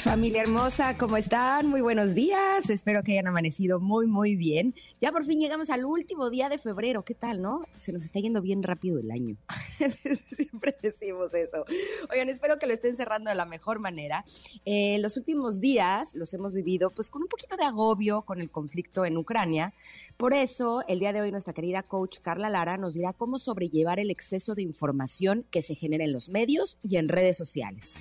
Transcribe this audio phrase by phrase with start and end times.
[0.00, 1.66] Familia hermosa, ¿cómo están?
[1.66, 2.70] Muy buenos días.
[2.70, 4.74] Espero que hayan amanecido muy, muy bien.
[4.98, 7.04] Ya por fin llegamos al último día de febrero.
[7.04, 7.66] ¿Qué tal, no?
[7.74, 9.36] Se nos está yendo bien rápido el año.
[10.26, 11.66] Siempre decimos eso.
[12.10, 14.24] Oigan, espero que lo estén cerrando de la mejor manera.
[14.64, 18.50] Eh, los últimos días los hemos vivido pues con un poquito de agobio con el
[18.50, 19.74] conflicto en Ucrania.
[20.16, 24.00] Por eso, el día de hoy nuestra querida coach Carla Lara nos dirá cómo sobrellevar
[24.00, 27.98] el exceso de información que se genera en los medios y en redes sociales.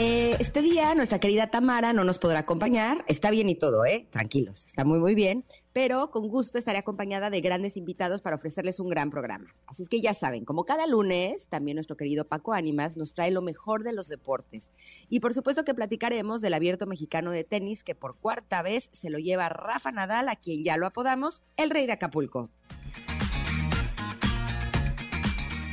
[0.00, 3.04] Eh, este día nuestra querida Tamara no nos podrá acompañar.
[3.08, 4.06] Está bien y todo, ¿eh?
[4.12, 5.44] Tranquilos, está muy, muy bien.
[5.72, 9.52] Pero con gusto estaré acompañada de grandes invitados para ofrecerles un gran programa.
[9.66, 13.32] Así es que ya saben, como cada lunes, también nuestro querido Paco Ánimas nos trae
[13.32, 14.70] lo mejor de los deportes.
[15.08, 19.10] Y por supuesto que platicaremos del abierto mexicano de tenis que por cuarta vez se
[19.10, 22.50] lo lleva Rafa Nadal, a quien ya lo apodamos el rey de Acapulco.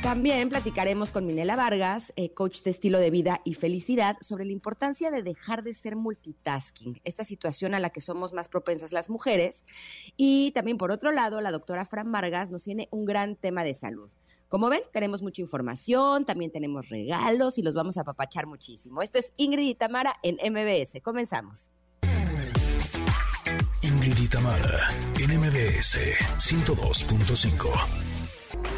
[0.06, 4.52] También platicaremos con Minela Vargas, eh, coach de estilo de vida y felicidad, sobre la
[4.52, 9.10] importancia de dejar de ser multitasking, esta situación a la que somos más propensas las
[9.10, 9.64] mujeres.
[10.16, 13.74] Y también, por otro lado, la doctora Fran Vargas nos tiene un gran tema de
[13.74, 14.08] salud.
[14.46, 19.02] Como ven, tenemos mucha información, también tenemos regalos y los vamos a apapachar muchísimo.
[19.02, 21.00] Esto es Ingrid y Tamara en MBS.
[21.02, 21.72] Comenzamos.
[23.82, 25.98] Ingrid y Tamara en MBS
[26.38, 28.05] 102.5.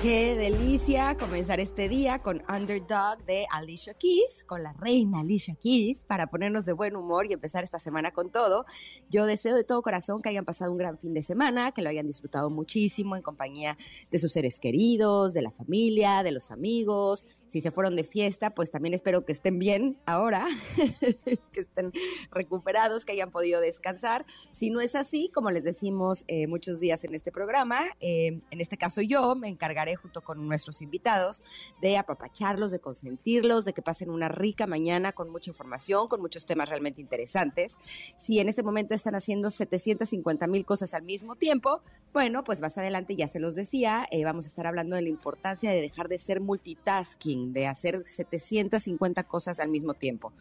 [0.01, 6.05] Qué delicia comenzar este día con Underdog de Alicia Keys, con la reina Alicia Keys,
[6.07, 8.65] para ponernos de buen humor y empezar esta semana con todo.
[9.11, 11.91] Yo deseo de todo corazón que hayan pasado un gran fin de semana, que lo
[11.91, 13.77] hayan disfrutado muchísimo en compañía
[14.13, 17.27] de sus seres queridos, de la familia, de los amigos.
[17.49, 20.47] Si se fueron de fiesta, pues también espero que estén bien ahora,
[21.53, 21.93] que estén
[22.31, 24.27] recuperados, que hayan podido descansar.
[24.53, 28.61] Si no es así, como les decimos eh, muchos días en este programa, eh, en
[28.61, 31.43] este caso yo me encargaré junto con nuestros invitados
[31.83, 36.47] de apapacharlos, de consentirlos, de que pasen una rica mañana con mucha información, con muchos
[36.47, 37.77] temas realmente interesantes.
[38.17, 41.83] Si en este momento están haciendo 750 mil cosas al mismo tiempo,
[42.13, 45.09] bueno, pues más adelante ya se los decía, eh, vamos a estar hablando de la
[45.09, 50.33] importancia de dejar de ser multitasking, de hacer 750 cosas al mismo tiempo.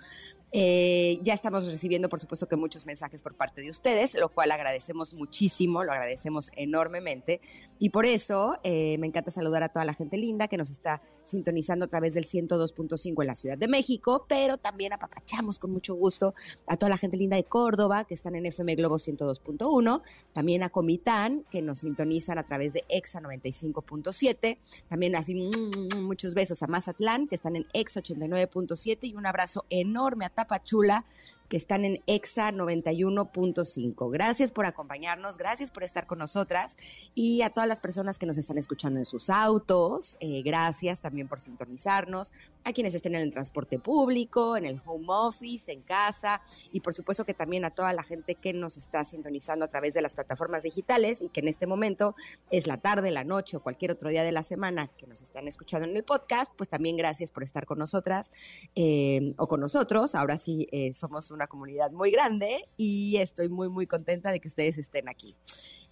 [0.51, 4.51] Eh, ya estamos recibiendo, por supuesto, que muchos mensajes por parte de ustedes, lo cual
[4.51, 7.41] agradecemos muchísimo, lo agradecemos enormemente.
[7.79, 11.01] Y por eso eh, me encanta saludar a toda la gente linda que nos está
[11.27, 15.95] sintonizando a través del 102.5 en la Ciudad de México, pero también apapachamos con mucho
[15.95, 16.33] gusto
[16.65, 20.01] a toda la gente linda de Córdoba que están en FM Globo 102.1,
[20.33, 24.57] también a Comitán que nos sintonizan a través de EXA 95.7,
[24.89, 29.65] también así mm, muchos besos a Mazatlán que están en EXA 89.7 y un abrazo
[29.69, 31.05] enorme a Tapachula,
[31.49, 34.11] que están en EXA 91.5.
[34.11, 36.77] Gracias por acompañarnos, gracias por estar con nosotras
[37.15, 41.27] y a todas las personas que nos están escuchando en sus autos, eh, gracias también
[41.27, 46.41] por sintonizarnos, a quienes estén en el transporte público, en el home office, en casa
[46.71, 49.93] y por supuesto que también a toda la gente que nos está sintonizando a través
[49.93, 52.15] de las plataformas digitales y que en este momento
[52.51, 55.47] es la tarde, la noche o cualquier otro día de la semana que nos están
[55.47, 58.31] escuchando en el podcast, pues también gracias por estar con nosotras
[58.75, 60.15] eh, o con nosotros.
[60.15, 64.47] Ahora sí eh, somos una comunidad muy grande y estoy muy, muy contenta de que
[64.47, 65.35] ustedes estén aquí.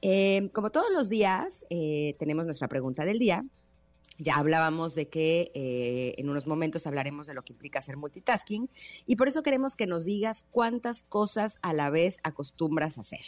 [0.01, 3.45] Eh, como todos los días, tenemos nuestra pregunta del día
[4.17, 8.69] ya hablábamos de que eh, en unos momentos hablaremos de lo que implica hacer multitasking
[9.05, 13.25] y por eso queremos que nos digas cuántas cosas a la vez acostumbras a hacer.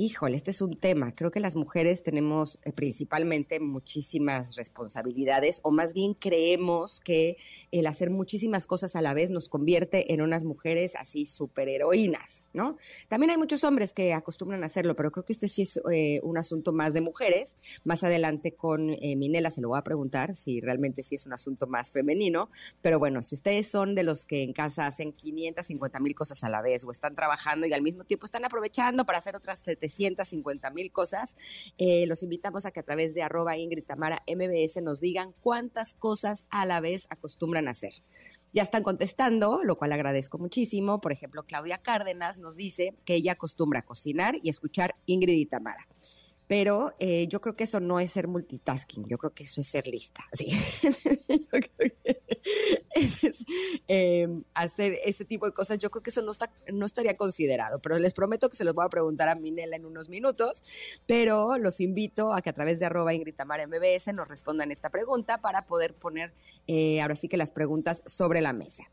[0.00, 1.12] Híjole, este es un tema.
[1.12, 7.36] Creo que las mujeres tenemos eh, principalmente muchísimas responsabilidades, o más bien creemos que
[7.72, 12.76] el hacer muchísimas cosas a la vez nos convierte en unas mujeres así superheroínas, ¿no?
[13.08, 16.20] También hay muchos hombres que acostumbran a hacerlo, pero creo que este sí es eh,
[16.22, 17.56] un asunto más de mujeres.
[17.82, 21.32] Más adelante con eh, Minela se lo voy a preguntar si realmente sí es un
[21.32, 22.50] asunto más femenino.
[22.82, 26.48] Pero bueno, si ustedes son de los que en casa hacen 550 mil cosas a
[26.48, 30.70] la vez o están trabajando y al mismo tiempo están aprovechando para hacer otras 750
[30.70, 31.36] mil cosas.
[31.78, 35.94] Eh, los invitamos a que a través de arroba Ingrid Tamara MBS nos digan cuántas
[35.94, 37.92] cosas a la vez acostumbran hacer.
[38.52, 41.00] Ya están contestando, lo cual agradezco muchísimo.
[41.00, 45.86] Por ejemplo, Claudia Cárdenas nos dice que ella acostumbra cocinar y escuchar Ingrid y Tamara
[46.48, 49.68] pero eh, yo creo que eso no es ser multitasking, yo creo que eso es
[49.68, 50.24] ser lista.
[50.32, 50.50] ¿sí?
[53.90, 57.80] Em, hacer ese tipo de cosas, yo creo que eso no, está, no estaría considerado,
[57.80, 60.62] pero les prometo que se los voy a preguntar a Minela en unos minutos,
[61.06, 65.38] pero los invito a que a través de arroba Ingrid MBS nos respondan esta pregunta
[65.38, 66.32] para poder poner
[66.66, 68.84] eh, ahora sí que las preguntas sobre la mesa.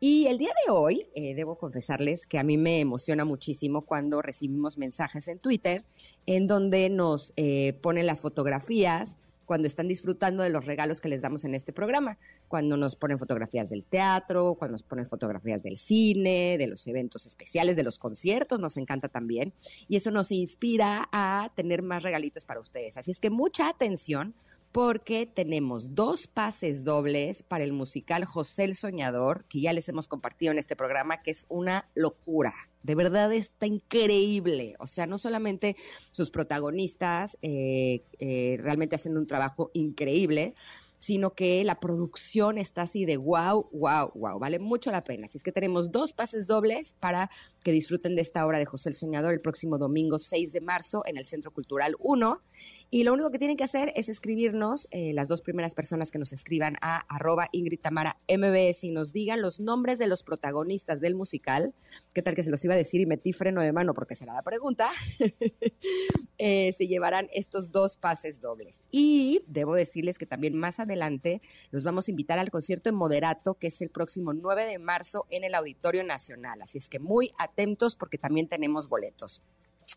[0.00, 4.20] Y el día de hoy, eh, debo confesarles que a mí me emociona muchísimo cuando
[4.20, 5.84] recibimos mensajes en Twitter
[6.26, 11.22] en donde nos eh, ponen las fotografías cuando están disfrutando de los regalos que les
[11.22, 12.18] damos en este programa,
[12.48, 17.26] cuando nos ponen fotografías del teatro, cuando nos ponen fotografías del cine, de los eventos
[17.26, 19.52] especiales, de los conciertos, nos encanta también.
[19.88, 22.96] Y eso nos inspira a tener más regalitos para ustedes.
[22.96, 24.34] Así es que mucha atención
[24.74, 30.08] porque tenemos dos pases dobles para el musical José el Soñador, que ya les hemos
[30.08, 32.52] compartido en este programa, que es una locura.
[32.82, 34.74] De verdad está increíble.
[34.80, 35.76] O sea, no solamente
[36.10, 40.56] sus protagonistas eh, eh, realmente hacen un trabajo increíble,
[40.98, 45.26] sino que la producción está así de wow, wow, wow, vale mucho la pena.
[45.26, 47.30] Así es que tenemos dos pases dobles para
[47.64, 51.02] que disfruten de esta obra de José el Soñador el próximo domingo 6 de marzo
[51.06, 52.42] en el Centro Cultural 1.
[52.90, 56.18] Y lo único que tienen que hacer es escribirnos, eh, las dos primeras personas que
[56.18, 61.00] nos escriban a arroba Ingrid Tamara MBS y nos digan los nombres de los protagonistas
[61.00, 61.74] del musical.
[62.12, 64.34] ¿Qué tal que se los iba a decir y metí freno de mano porque será
[64.34, 64.90] la pregunta?
[66.38, 68.82] eh, se llevarán estos dos pases dobles.
[68.90, 71.40] Y debo decirles que también más adelante
[71.70, 75.26] los vamos a invitar al concierto en Moderato, que es el próximo 9 de marzo
[75.30, 76.60] en el Auditorio Nacional.
[76.60, 79.42] Así es que muy atentos atentos porque también tenemos boletos.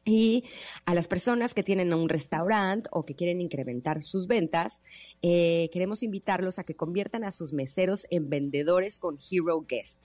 [0.05, 0.43] Y
[0.85, 4.81] a las personas que tienen un restaurante o que quieren incrementar sus ventas,
[5.21, 9.97] eh, queremos invitarlos a que conviertan a sus meseros en vendedores con Hero Guest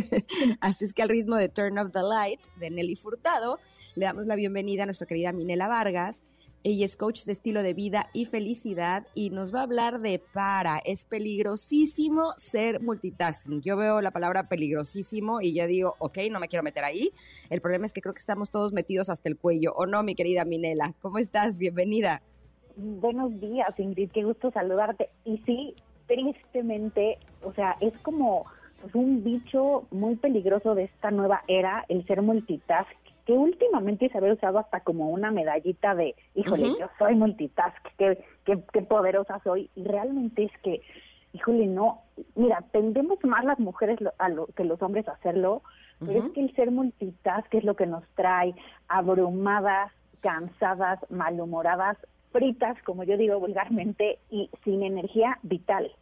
[0.60, 3.60] Así es que al ritmo de Turn of the Light de Nelly Furtado,
[3.94, 6.24] le damos la bienvenida a nuestra querida Minela Vargas,
[6.64, 10.20] ella es coach de estilo de vida y felicidad y nos va a hablar de
[10.32, 10.78] para.
[10.84, 13.62] Es peligrosísimo ser multitasking.
[13.62, 17.10] Yo veo la palabra peligrosísimo y ya digo, ok, no me quiero meter ahí.
[17.48, 19.72] El problema es que creo que estamos todos metidos hasta el cuello.
[19.76, 20.94] ¿O no, mi querida Minela?
[21.00, 21.58] ¿Cómo estás?
[21.58, 22.22] Bienvenida.
[22.76, 24.10] Buenos días, Ingrid.
[24.10, 25.08] Qué gusto saludarte.
[25.24, 25.74] Y sí,
[26.06, 28.46] tristemente, o sea, es como
[28.80, 34.16] pues, un bicho muy peligroso de esta nueva era, el ser multitask que últimamente se
[34.16, 39.38] había usado hasta como una medallita de, híjole, yo soy multitask, qué, qué, qué poderosa
[39.44, 39.68] soy.
[39.76, 40.80] Y realmente es que,
[41.34, 42.00] híjole, no,
[42.36, 45.60] mira, tendemos más las mujeres a lo, que los hombres a hacerlo,
[45.98, 48.54] pero es que el ser multitask es lo que nos trae
[48.88, 51.98] abrumadas, cansadas, malhumoradas,
[52.32, 55.92] fritas, como yo digo vulgarmente, y sin energía vital.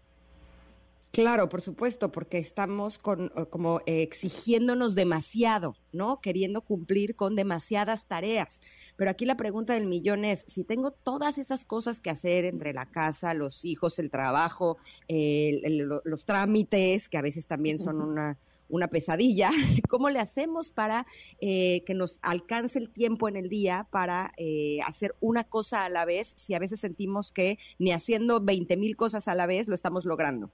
[1.17, 6.21] Claro, por supuesto, porque estamos con, eh, como exigiéndonos demasiado, ¿no?
[6.21, 8.61] Queriendo cumplir con demasiadas tareas.
[8.97, 12.75] Pero aquí la pregunta del millón es, si tengo todas esas cosas que hacer entre
[12.75, 14.77] la casa, los hijos, el trabajo,
[15.09, 18.37] los trámites, que a veces también son una,
[18.69, 19.49] una pesadilla,
[19.89, 21.07] ¿cómo le hacemos para
[21.41, 25.89] eh, que nos alcance el tiempo en el día para eh, hacer una cosa a
[25.89, 29.67] la vez si a veces sentimos que ni haciendo 20 mil cosas a la vez
[29.67, 30.51] lo estamos logrando?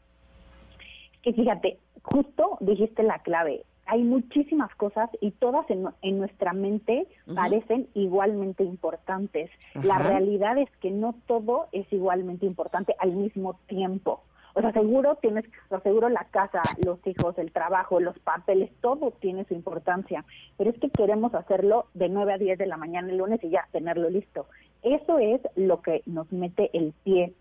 [1.23, 3.65] Que fíjate, justo dijiste la clave.
[3.87, 9.51] Hay muchísimas cosas y todas en, nuestra mente parecen igualmente importantes.
[9.83, 14.23] La realidad es que no todo es igualmente importante al mismo tiempo.
[14.55, 19.13] O sea, seguro tienes, o seguro la casa, los hijos, el trabajo, los papeles, todo
[19.13, 20.25] tiene su importancia.
[20.59, 23.51] Pero es que queremos hacerlo de 9 a 10 de la mañana el lunes y
[23.51, 24.47] ya tenerlo listo.
[24.83, 27.33] Eso es lo que nos mete el pie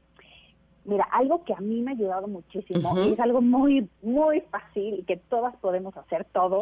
[0.86, 5.00] Mira, algo que a mí me ha ayudado muchísimo y es algo muy, muy fácil
[5.00, 6.60] y que todas podemos hacer todo,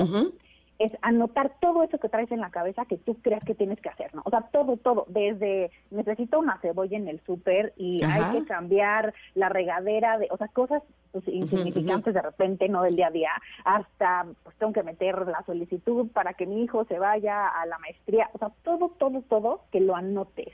[0.80, 3.90] es anotar todo eso que traes en la cabeza que tú creas que tienes que
[3.90, 4.22] hacer, ¿no?
[4.24, 9.14] O sea, todo, todo, desde necesito una cebolla en el súper y hay que cambiar
[9.36, 13.32] la regadera, de, o sea, cosas pues, insignificantes de repente, no del día a día,
[13.66, 17.78] hasta pues tengo que meter la solicitud para que mi hijo se vaya a la
[17.80, 20.54] maestría, o sea, todo, todo, todo, que lo anotes.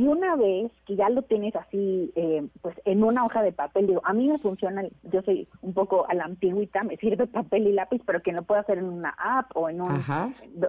[0.00, 3.86] Y una vez que ya lo tienes así, eh, pues en una hoja de papel,
[3.86, 7.66] digo, a mí me funciona, yo soy un poco a la antigüita, me sirve papel
[7.66, 10.02] y lápiz, pero que lo puedo hacer en una app o en un,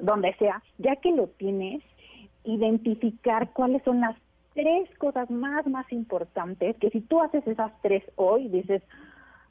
[0.01, 1.81] donde sea, ya que lo tienes,
[2.43, 4.17] identificar cuáles son las
[4.53, 8.83] tres cosas más, más importantes, que si tú haces esas tres hoy, dices,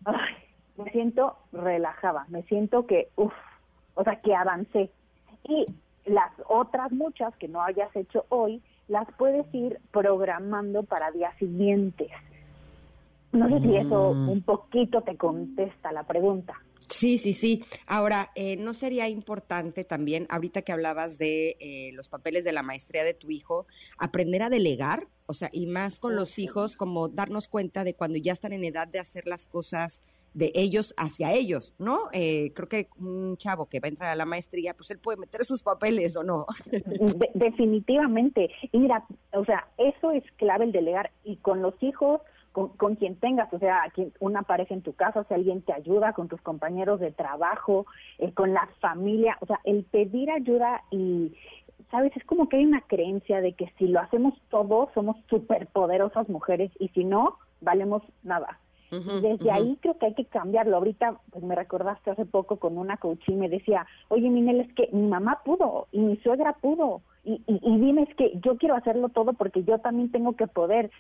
[0.05, 0.35] ay,
[0.77, 3.33] me siento relajada, me siento que, uff,
[3.95, 4.91] o sea, que avancé.
[5.45, 5.65] Y
[6.05, 12.11] las otras muchas que no hayas hecho hoy, las puedes ir programando para días siguientes.
[13.31, 14.29] No sé si eso mm.
[14.29, 16.55] un poquito te contesta la pregunta.
[16.89, 17.65] Sí, sí, sí.
[17.87, 22.65] Ahora, eh, ¿no sería importante también, ahorita que hablabas de eh, los papeles de la
[22.65, 25.07] maestría de tu hijo, aprender a delegar?
[25.27, 28.65] O sea, y más con los hijos, como darnos cuenta de cuando ya están en
[28.65, 30.03] edad de hacer las cosas
[30.35, 31.99] de ellos hacia ellos, ¿no?
[32.13, 35.19] Eh, creo que un chavo que va a entrar a la maestría, pues él puede
[35.19, 36.47] meter sus papeles o no.
[37.35, 38.51] definitivamente.
[38.73, 42.21] Y mira, o sea, eso es clave el delegar y con los hijos,
[42.53, 43.83] con, quien tengas, o sea,
[44.19, 47.87] una pareja en tu casa, si alguien te ayuda, con tus compañeros de trabajo,
[48.19, 51.33] eh, con la familia, o sea, el pedir ayuda y,
[51.93, 52.13] ¿sabes?
[52.17, 56.73] Es como que hay una creencia de que si lo hacemos todos, somos superpoderosas mujeres
[56.81, 58.59] y si no, valemos nada.
[58.91, 60.77] Desde ahí creo que hay que cambiarlo.
[60.77, 64.73] Ahorita pues me recordaste hace poco con una coach y me decía, oye Minel, es
[64.75, 68.57] que mi mamá pudo y mi suegra pudo y, y, y dime es que yo
[68.57, 70.91] quiero hacerlo todo porque yo también tengo que poder.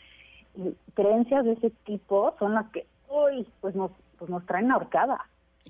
[0.56, 5.26] Y creencias de ese tipo son las que, uy, pues nos, pues nos traen ahorcada.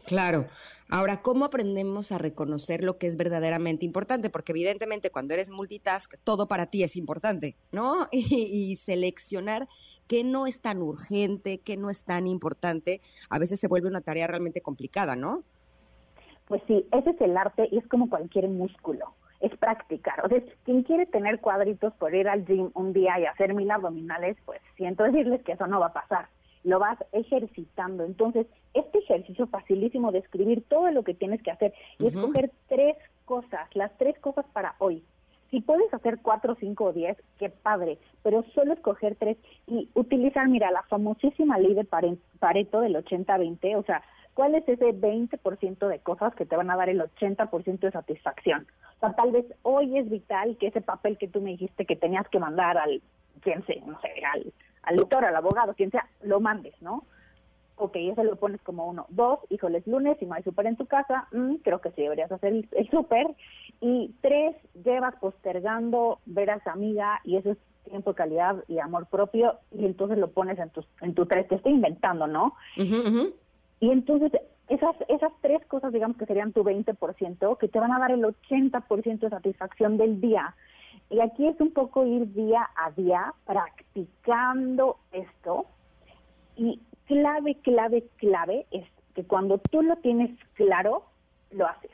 [0.06, 0.46] Claro.
[0.88, 4.30] Ahora, ¿cómo aprendemos a reconocer lo que es verdaderamente importante?
[4.30, 8.08] Porque evidentemente cuando eres multitask, todo para ti es importante, ¿no?
[8.12, 9.68] y seleccionar
[10.10, 13.00] qué no es tan urgente, qué no es tan importante,
[13.30, 15.44] a veces se vuelve una tarea realmente complicada, ¿no?
[16.48, 20.26] Pues sí, ese es el arte y es como cualquier músculo, es practicar.
[20.26, 23.70] O sea, quien quiere tener cuadritos por ir al gym un día y hacer mil
[23.70, 26.26] abdominales, pues siento decirles que eso no va a pasar.
[26.64, 28.02] Lo vas ejercitando.
[28.02, 32.96] Entonces, este ejercicio facilísimo de escribir todo lo que tienes que hacer y escoger tres
[33.26, 35.04] cosas, las tres cosas para hoy.
[35.50, 40.48] Si puedes hacer cuatro, cinco o diez, qué padre, pero solo escoger tres y utilizar,
[40.48, 44.02] mira, la famosísima ley de Pareto del 80-20, o sea,
[44.34, 48.66] ¿cuál es ese 20% de cosas que te van a dar el 80% de satisfacción?
[48.96, 51.96] O sea, tal vez hoy es vital que ese papel que tú me dijiste que
[51.96, 53.02] tenías que mandar al,
[53.40, 54.52] quién sé, no sé, al,
[54.84, 57.04] al lector, al abogado, quien sea, lo mandes, ¿no?
[57.80, 59.06] Ok, eso lo pones como uno.
[59.08, 62.30] Dos, híjoles, lunes y no hay súper en tu casa, mm, creo que sí deberías
[62.30, 63.26] hacer el, súper.
[63.80, 69.06] Y tres, llevas postergando ver a esa amiga y eso es tiempo, calidad y amor
[69.06, 72.54] propio y entonces lo pones en tu, en tu tres, te estoy inventando, ¿no?
[73.80, 74.32] Y entonces
[74.68, 78.22] esas, esas tres cosas, digamos que serían tu 20%, que te van a dar el
[78.22, 80.54] 80% de satisfacción del día.
[81.08, 85.66] Y aquí es un poco ir día a día practicando esto
[86.56, 86.78] y
[87.10, 88.84] clave, clave, clave es
[89.16, 91.02] que cuando tú lo tienes claro,
[91.50, 91.90] lo haces.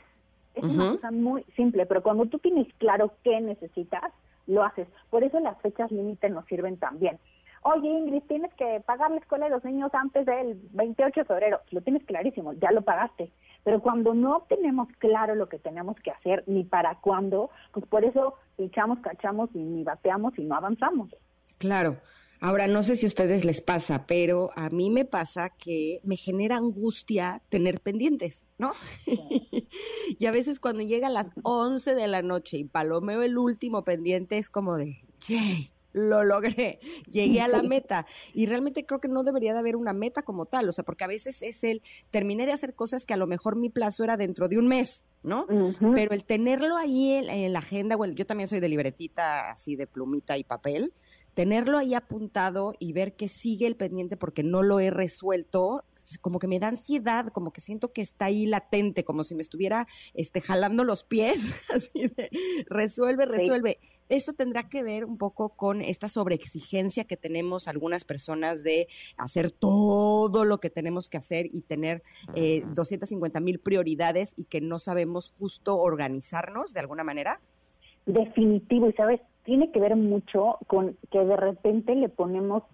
[0.55, 4.13] Es una cosa muy simple, pero cuando tú tienes claro qué necesitas,
[4.47, 4.87] lo haces.
[5.09, 7.19] Por eso las fechas límite nos sirven también.
[7.63, 11.61] Oye, Ingrid, tienes que pagar la escuela de los niños antes del 28 de febrero.
[11.71, 13.33] Lo tienes clarísimo, ya lo pagaste.
[13.65, 18.05] Pero cuando no tenemos claro lo que tenemos que hacer ni para cuándo, pues por
[18.05, 21.09] eso echamos, cachamos y ni bateamos y no avanzamos.
[21.59, 21.97] Claro.
[22.47, 26.17] Ahora, no sé si a ustedes les pasa, pero a mí me pasa que me
[26.17, 28.71] genera angustia tener pendientes, ¿no?
[30.17, 33.83] y a veces cuando llega a las 11 de la noche y palomeo el último
[33.83, 35.73] pendiente es como de, ¡yay!
[35.93, 36.79] Lo logré,
[37.11, 40.47] llegué a la meta y realmente creo que no debería de haber una meta como
[40.47, 43.27] tal, o sea, porque a veces es el terminé de hacer cosas que a lo
[43.27, 45.49] mejor mi plazo era dentro de un mes, ¿no?
[45.97, 49.75] Pero el tenerlo ahí en, en, la agenda, bueno, yo también soy de libretita así
[49.75, 50.93] de plumita y papel,
[51.37, 55.85] tenerlo ahí apuntado y ver que sigue el pendiente porque no lo he resuelto,
[56.23, 59.43] como que me da ansiedad, como que siento que está ahí latente, como si me
[59.43, 61.41] estuviera este, jalando los pies,
[61.75, 62.31] así de
[62.71, 63.79] resuelve, resuelve.
[64.09, 68.89] Eso tendrá que ver un poco con esta sobreexigencia que tenemos algunas personas de
[69.19, 72.03] hacer todo lo que tenemos que hacer y tener
[72.35, 77.41] eh, 250 mil prioridades y que no sabemos justo organizarnos de alguna manera.
[78.07, 82.65] Definitivo, y sabes, tiene que ver mucho con que de repente le ponemos,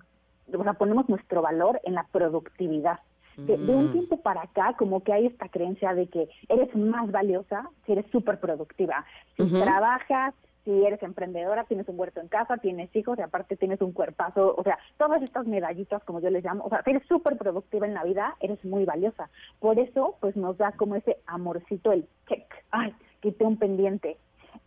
[0.53, 2.99] o sea, ponemos nuestro valor en la productividad.
[3.37, 3.93] de, un mm.
[3.93, 8.07] tiempo para acá, como que hay esta creencia de que eres más valiosa si eres
[8.11, 9.05] súper productiva.
[9.37, 13.81] Si trabajas, si eres emprendedora, tienes un huerto en casa, tienes hijos y aparte tienes
[13.81, 17.07] un cuerpazo, o sea, todas estas medallitas, como yo les llamo, o sea, si eres
[17.07, 19.29] súper productiva en la vida, eres muy valiosa.
[19.61, 24.17] Por eso, pues nos da como ese amorcito, el check, ay, quité un pendiente.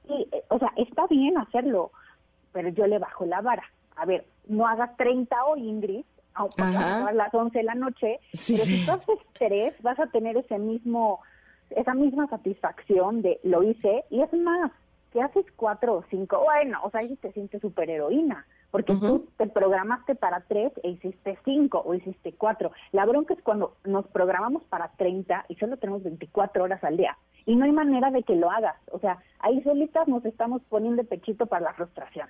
[0.09, 1.91] Y, eh, o sea, está bien hacerlo,
[2.51, 3.63] pero yo le bajo la vara.
[3.95, 8.85] A ver, no hagas 30 hoy, Ingrid, a las 11 de la noche, pero si
[8.85, 11.21] tú haces tres, vas a tener ese mismo,
[11.69, 14.71] esa misma satisfacción de lo hice, y es más,
[15.13, 19.47] si haces cuatro o cinco, bueno, o sea, ahí te sientes heroína, porque tú te
[19.47, 22.73] programaste para tres e hiciste cinco o hiciste cuatro.
[22.91, 27.17] La bronca es cuando nos programamos para 30 y solo tenemos 24 horas al día.
[27.45, 28.75] Y no hay manera de que lo hagas.
[28.91, 32.27] O sea, ahí solitas nos estamos poniendo pechito para la frustración.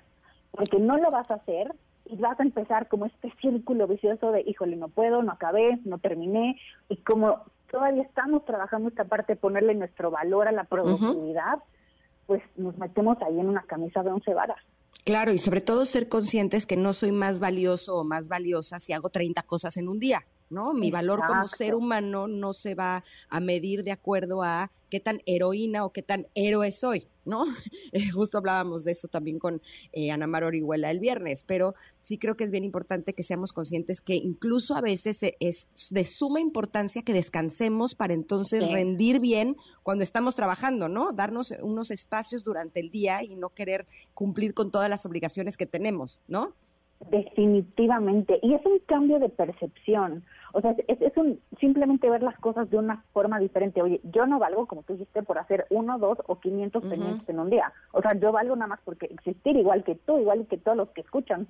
[0.52, 1.74] Porque no lo vas a hacer
[2.06, 5.98] y vas a empezar como este círculo vicioso de, híjole, no puedo, no acabé, no
[5.98, 6.62] terminé.
[6.90, 11.64] Y como todavía estamos trabajando esta parte de ponerle nuestro valor a la productividad,
[12.28, 14.60] pues nos metemos ahí en una camisa de once varas.
[15.04, 18.94] Claro, y sobre todo ser conscientes que no soy más valioso o más valiosa si
[18.94, 20.26] hago 30 cosas en un día.
[20.50, 20.74] ¿no?
[20.74, 25.20] Mi valor como ser humano no se va a medir de acuerdo a qué tan
[25.26, 27.44] heroína o qué tan héroe soy, ¿no?
[27.92, 29.62] Eh, justo hablábamos de eso también con
[29.92, 33.52] eh, Ana Mar Orihuela el viernes, pero sí creo que es bien importante que seamos
[33.52, 39.20] conscientes que incluso a veces e, es de suma importancia que descansemos para entonces rendir
[39.20, 41.12] bien cuando estamos trabajando, ¿no?
[41.12, 45.66] Darnos unos espacios durante el día y no querer cumplir con todas las obligaciones que
[45.66, 46.54] tenemos, ¿no?
[47.12, 48.40] Definitivamente.
[48.42, 50.24] Y es un cambio de percepción.
[50.56, 53.82] O sea, es, es, un simplemente ver las cosas de una forma diferente.
[53.82, 57.40] Oye, yo no valgo, como tú dijiste, por hacer uno, dos o quinientos pendientes en
[57.42, 57.74] un día.
[57.92, 60.90] O sea, yo valgo nada más porque existir igual que tú, igual que todos los
[60.92, 61.46] que escuchan.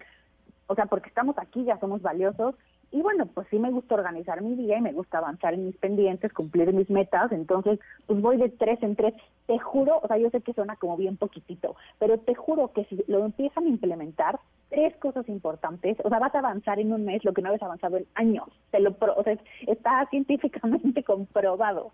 [0.66, 2.56] O sea, porque estamos aquí, ya somos valiosos.
[2.92, 5.78] Y bueno, pues sí me gusta organizar mi día y me gusta avanzar en mis
[5.78, 7.32] pendientes, cumplir mis metas.
[7.32, 9.14] Entonces, pues voy de tres en tres.
[9.48, 12.86] Te juro, o sea, yo sé que suena como bien poquitito, pero te juro que
[12.86, 14.40] si lo empiezan a implementar,
[14.70, 17.64] tres cosas importantes, o sea, vas a avanzar en un mes lo que no habías
[17.64, 19.38] avanzado en años, te lo, o sea,
[19.68, 21.92] está científicamente comprobado.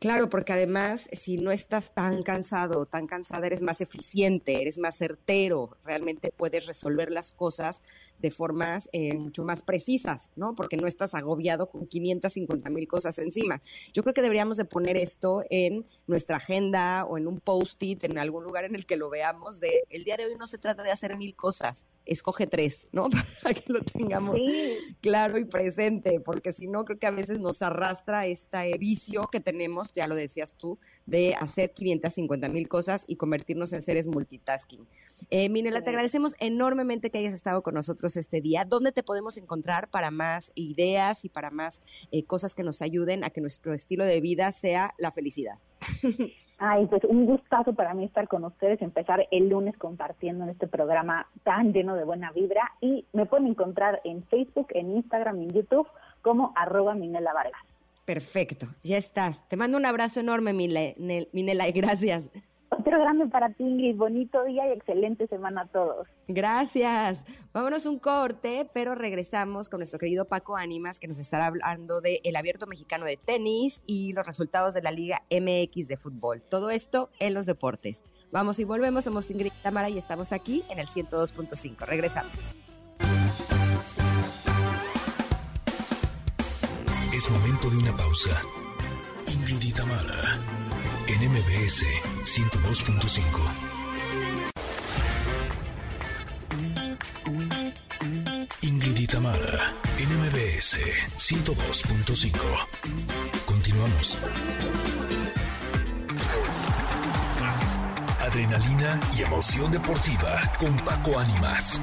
[0.00, 4.78] Claro, porque además, si no estás tan cansado o tan cansada, eres más eficiente, eres
[4.78, 7.82] más certero, realmente puedes resolver las cosas
[8.18, 10.54] de formas eh, mucho más precisas, ¿no?
[10.54, 13.62] Porque no estás agobiado con 550 mil cosas encima.
[13.92, 18.16] Yo creo que deberíamos de poner esto en nuestra agenda o en un post-it, en
[18.16, 20.82] algún lugar en el que lo veamos, de el día de hoy no se trata
[20.82, 23.08] de hacer mil cosas, escoge tres, ¿no?
[23.42, 24.40] Para que lo tengamos
[25.00, 29.40] claro y presente, porque si no, creo que a veces nos arrastra este vicio que
[29.40, 34.86] tenemos, ya lo decías tú, de hacer 550 mil cosas y convertirnos en seres multitasking.
[35.30, 38.64] Eh, Minela, te agradecemos enormemente que hayas estado con nosotros este día.
[38.64, 43.24] ¿Dónde te podemos encontrar para más ideas y para más eh, cosas que nos ayuden
[43.24, 45.58] a que nuestro estilo de vida sea la felicidad?
[46.62, 50.66] Ay, pues un gustazo para mí estar con ustedes, empezar el lunes compartiendo en este
[50.66, 55.52] programa tan lleno de buena vibra y me pueden encontrar en Facebook, en Instagram en
[55.52, 55.88] YouTube
[56.20, 57.69] como arroba Minela Vargas.
[58.04, 59.48] Perfecto, ya estás.
[59.48, 62.30] Te mando un abrazo enorme, Minela, y gracias.
[62.72, 63.96] Otro grande para ti, Ingrid.
[63.96, 66.06] Bonito día y excelente semana a todos.
[66.28, 67.24] Gracias.
[67.52, 72.20] Vámonos un corte, pero regresamos con nuestro querido Paco Ánimas, que nos estará hablando del
[72.22, 76.42] el abierto mexicano de tenis y los resultados de la Liga MX de fútbol.
[76.42, 78.04] Todo esto en los deportes.
[78.30, 79.04] Vamos y volvemos.
[79.04, 81.84] Somos Ingrid Tamara y estamos aquí en el 102.5.
[81.84, 82.54] Regresamos.
[87.20, 88.30] Es momento de una pausa.
[89.26, 89.72] Ingrid y
[91.06, 91.84] en MBS
[92.24, 93.20] 102.5.
[98.62, 99.06] Ingrid y
[99.98, 100.78] en MBS
[101.18, 102.38] 102.5.
[103.44, 104.16] Continuamos.
[108.18, 111.78] Adrenalina y emoción deportiva con Paco Ánimas.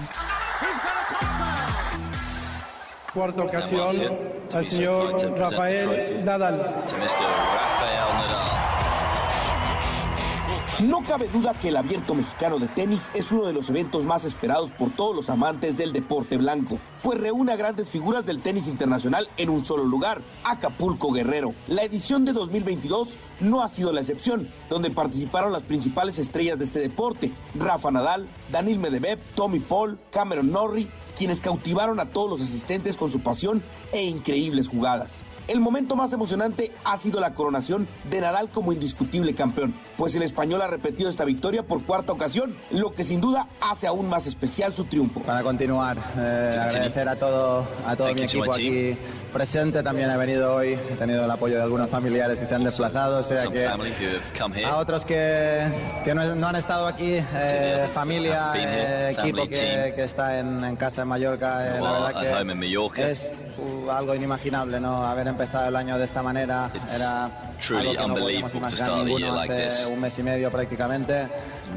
[3.14, 3.96] Cuarta ocasión
[4.54, 6.84] al señor Rafael Nadal.
[10.80, 14.26] No cabe duda que el abierto mexicano de tenis es uno de los eventos más
[14.26, 18.68] esperados por todos los amantes del deporte blanco, pues reúne a grandes figuras del tenis
[18.68, 21.56] internacional en un solo lugar, Acapulco Guerrero.
[21.66, 26.66] La edición de 2022 no ha sido la excepción, donde participaron las principales estrellas de
[26.66, 32.48] este deporte, Rafa Nadal, Daniel Medvedev, Tommy Paul, Cameron Norrie, quienes cautivaron a todos los
[32.48, 35.16] asistentes con su pasión e increíbles jugadas.
[35.48, 40.24] El momento más emocionante ha sido la coronación de Nadal como indiscutible campeón, pues el
[40.24, 44.28] español ha repetido esta victoria por cuarta ocasión, lo que sin duda hace aún más
[44.28, 45.22] especial su triunfo.
[45.22, 48.98] Para continuar, eh, agradecer a todo, a todo mi equipo aquí
[49.32, 52.64] presente, también he venido hoy, he tenido el apoyo de algunos familiares que se han
[52.64, 55.68] desplazado, o sea que a otros que,
[56.04, 61.08] que no, han estado aquí, eh, familia, eh, equipo que, que, está en, casa en
[61.08, 62.22] Mallorca, la verdad
[62.94, 65.04] que es uh, algo inimaginable, ¿no?
[65.04, 69.86] Haber empezado el año de esta manera, era algo que no podíamos imaginar ninguno hace
[69.88, 71.28] un mes y medio prácticamente.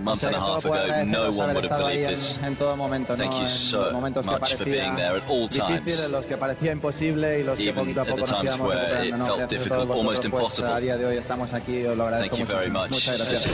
[0.05, 3.25] O sea, que solo puedo agradecer haber estado ahí en, en, todo momento, ¿no?
[3.25, 8.27] en momentos que parecía difíciles, los que parecía imposible y los que poquito a poco
[8.27, 9.37] nos íbamos recuperando, ¿no?
[9.37, 12.87] Gracias a todos vosotros, pues a día de hoy estamos aquí os lo agradezco muchísimo.
[12.89, 13.51] Muchas gracias.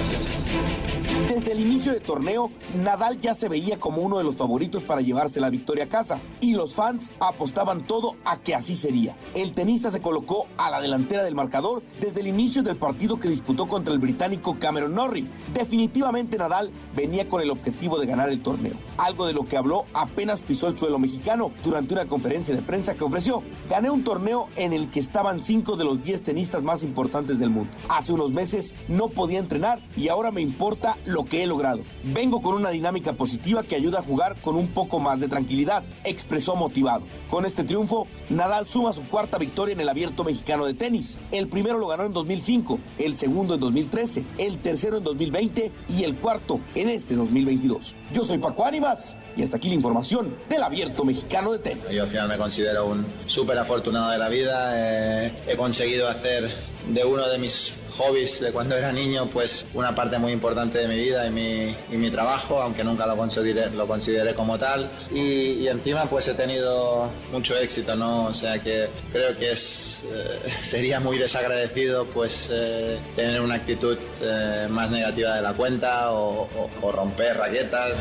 [1.28, 5.00] Desde el inicio del torneo, Nadal ya se veía como uno de los favoritos para
[5.00, 9.16] llevarse la victoria a casa y los fans apostaban todo a que así sería.
[9.34, 13.28] El tenista se colocó a la delantera del marcador desde el inicio del partido que
[13.28, 15.26] disputó contra el británico Cameron Norrie.
[15.52, 19.86] Definitivamente Nadal venía con el objetivo de ganar el torneo, algo de lo que habló
[19.94, 23.42] apenas pisó el suelo mexicano durante una conferencia de prensa que ofreció.
[23.68, 27.50] Gané un torneo en el que estaban cinco de los diez tenistas más importantes del
[27.50, 27.72] mundo.
[27.88, 31.80] Hace unos meses no podía entrenar y ahora me importa lo que he logrado.
[32.04, 35.82] Vengo con una dinámica positiva que ayuda a jugar con un poco más de tranquilidad,
[36.04, 37.04] expresó motivado.
[37.30, 41.18] Con este triunfo, Nadal suma su cuarta victoria en el abierto mexicano de tenis.
[41.32, 46.04] El primero lo ganó en 2005, el segundo en 2013, el tercero en 2020 y
[46.04, 47.94] el cuarto en este 2022.
[48.12, 51.90] Yo soy Paco Ánimas y hasta aquí la información del abierto mexicano de tenis.
[51.90, 54.72] Yo al final me considero un súper afortunado de la vida.
[54.74, 56.54] Eh, he conseguido hacer
[56.88, 60.88] de uno de mis hobbies de cuando era niño, pues una parte muy importante de
[60.88, 64.90] mi vida y mi, y mi trabajo, aunque nunca lo consideré, lo consideré como tal.
[65.12, 68.26] Y, encima pues he tenido mucho éxito, ¿no?
[68.26, 73.98] O sea que creo que es, eh, sería muy desagradecido pues eh, tener una actitud
[74.20, 77.94] eh, más negativa de la cuenta o, o, o romper raquetas.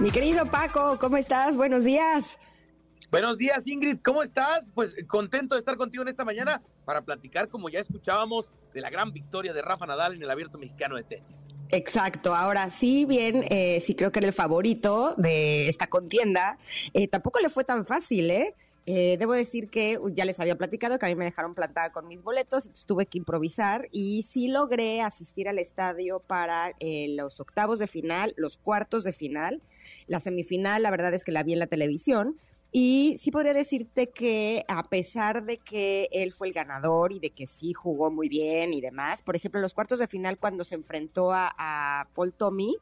[0.00, 1.56] Mi querido Paco, ¿cómo estás?
[1.56, 2.38] Buenos días.
[3.14, 4.68] Buenos días, Ingrid, ¿cómo estás?
[4.74, 8.90] Pues contento de estar contigo en esta mañana para platicar, como ya escuchábamos, de la
[8.90, 11.46] gran victoria de Rafa Nadal en el Abierto Mexicano de Tenis.
[11.68, 16.58] Exacto, ahora sí, bien, eh, sí creo que era el favorito de esta contienda.
[16.92, 18.52] Eh, tampoco le fue tan fácil, ¿eh?
[18.86, 22.08] Eh, debo decir que ya les había platicado que a mí me dejaron plantada con
[22.08, 27.78] mis boletos, tuve que improvisar y sí logré asistir al estadio para eh, los octavos
[27.78, 29.62] de final, los cuartos de final.
[30.08, 32.40] La semifinal, la verdad es que la vi en la televisión,
[32.76, 37.30] y sí podría decirte que a pesar de que él fue el ganador y de
[37.30, 40.64] que sí jugó muy bien y demás, por ejemplo, en los cuartos de final cuando
[40.64, 42.76] se enfrentó a, a Paul Tommy,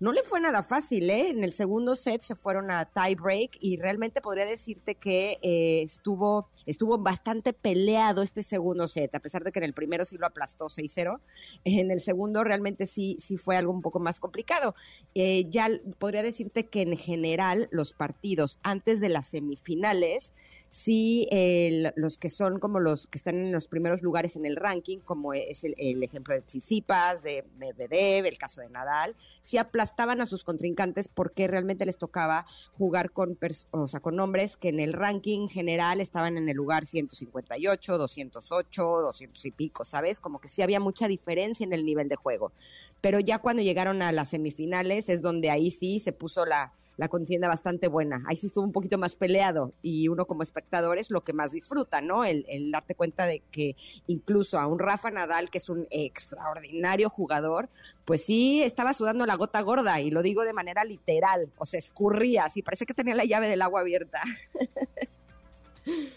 [0.00, 1.28] no le fue nada fácil, ¿eh?
[1.28, 5.82] En el segundo set se fueron a tie break y realmente podría decirte que eh,
[5.82, 10.16] estuvo, estuvo bastante peleado este segundo set, a pesar de que en el primero sí
[10.16, 11.20] lo aplastó 6-0,
[11.64, 14.74] en el segundo realmente sí, sí fue algo un poco más complicado.
[15.14, 20.32] Eh, ya podría decirte que en general los partidos antes de las semifinales
[20.70, 24.56] sí eh, los que son como los que están en los primeros lugares en el
[24.56, 30.20] ranking, como es el, ejemplo de Tsitsipas, de Medvedev, el caso de Nadal, sí aplastaban
[30.20, 32.46] a sus contrincantes porque realmente les tocaba
[32.78, 33.36] jugar con,
[33.72, 38.82] o sea, con hombres que en el ranking general estaban en el lugar 158, 208,
[39.02, 40.20] 200 y pico, ¿sabes?
[40.20, 42.52] Como que sí había mucha diferencia en el nivel de juego.
[43.00, 47.08] Pero ya cuando llegaron a las semifinales es donde ahí sí se puso la, la
[47.08, 48.22] contienda bastante buena.
[48.26, 51.50] Ahí sí estuvo un poquito más peleado y uno como espectador es lo que más
[51.50, 52.26] disfruta, ¿no?
[52.26, 53.74] El, el, darte cuenta de que
[54.06, 57.70] incluso a un Rafa Nadal, que es un extraordinario jugador,
[58.04, 61.78] pues sí estaba sudando la gota gorda y lo digo de manera literal, o sea,
[61.78, 64.20] escurría, así parece que tenía la llave del agua abierta.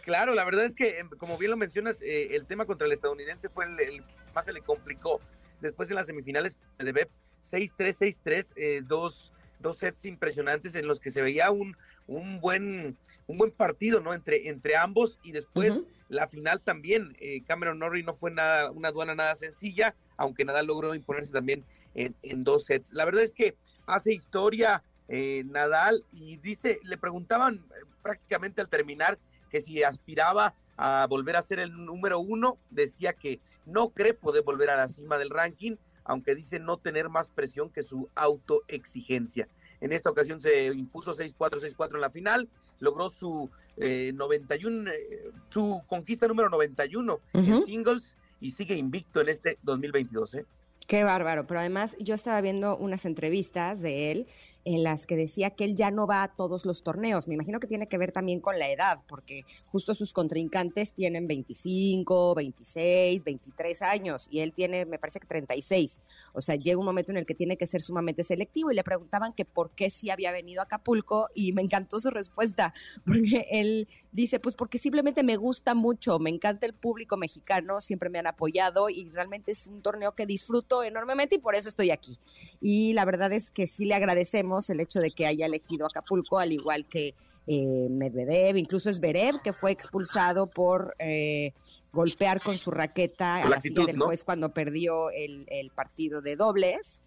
[0.04, 2.91] Claro, la verdad es que, em, como bien lo mencionas, eh, el tema contra el
[2.91, 4.04] estadounidense fue el, el,
[4.36, 5.22] más se le complicó.
[5.62, 7.10] Después en las semifinales de BEP,
[7.41, 9.32] 6-3, 6-3, eh, dos
[9.63, 12.95] dos sets impresionantes en los que se veía un, un buen
[13.26, 15.88] un buen partido no entre entre ambos y después uh -huh.
[16.10, 17.15] la final también.
[17.19, 21.63] Eh, Cameron Norrie no fue nada una aduana nada sencilla aunque nada logró imponerse también
[21.95, 22.93] en, en, dos sets.
[22.93, 23.56] La verdad es que
[23.88, 29.17] hace historia eh, Nadal y dice le preguntaban eh, prácticamente al terminar
[29.49, 34.43] que si aspiraba a volver a ser el número uno decía que no cree poder
[34.43, 39.48] volver a la cima del ranking aunque dice no tener más presión que su autoexigencia.
[39.82, 45.32] En esta ocasión se impuso 6-4, 6-4 en la final, logró su eh, 91, eh,
[45.50, 47.46] su conquista número 91 uh -huh.
[47.46, 50.36] en singles y sigue invicto en este 2022.
[50.36, 50.46] ¿eh?
[50.88, 54.28] Qué bárbaro, pero además yo estaba viendo unas entrevistas de él
[54.65, 57.28] en las que decía que él ya no va a todos los torneos.
[57.28, 61.28] Me imagino que tiene que ver también con la edad, porque justo sus contrincantes tienen
[61.28, 65.99] 25, 26, 23 años y él tiene, me parece que 36.
[66.34, 68.84] O sea, llega un momento en el que tiene que ser sumamente selectivo y le
[68.84, 72.73] preguntaban que por qué sí había venido a Acapulco y me encantó su respuesta,
[73.06, 78.10] porque él dice, pues porque simplemente me gusta mucho, me encanta el público mexicano, siempre
[78.10, 81.91] me han apoyado y realmente es un torneo que disfruto enormemente y por eso estoy
[81.91, 82.19] aquí.
[82.62, 86.39] Y la verdad es que sí le agradecemos el hecho de que haya elegido Acapulco,
[86.39, 91.54] al igual que eh, Medvedev, incluso es Berev, que fue expulsado por eh,
[91.92, 97.00] golpear con su raqueta a la, silla del juez cuando perdió el, partido de dobles.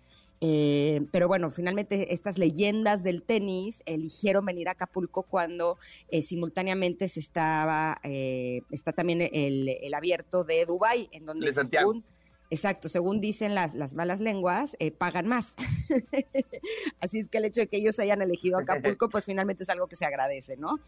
[0.43, 5.79] Eh, pero bueno, finalmente estas leyendas del tenis eligieron venir a Acapulco cuando
[6.23, 12.05] simultáneamente se estaba, está también el, abierto de Dubai, en donde según
[12.51, 15.57] Exacto, según dicen las, las malas lenguas, eh, pagan más.
[17.01, 19.89] Así es que el hecho de que ellos hayan elegido Acapulco, pues finalmente es algo
[19.89, 20.79] que se agradece, ¿no?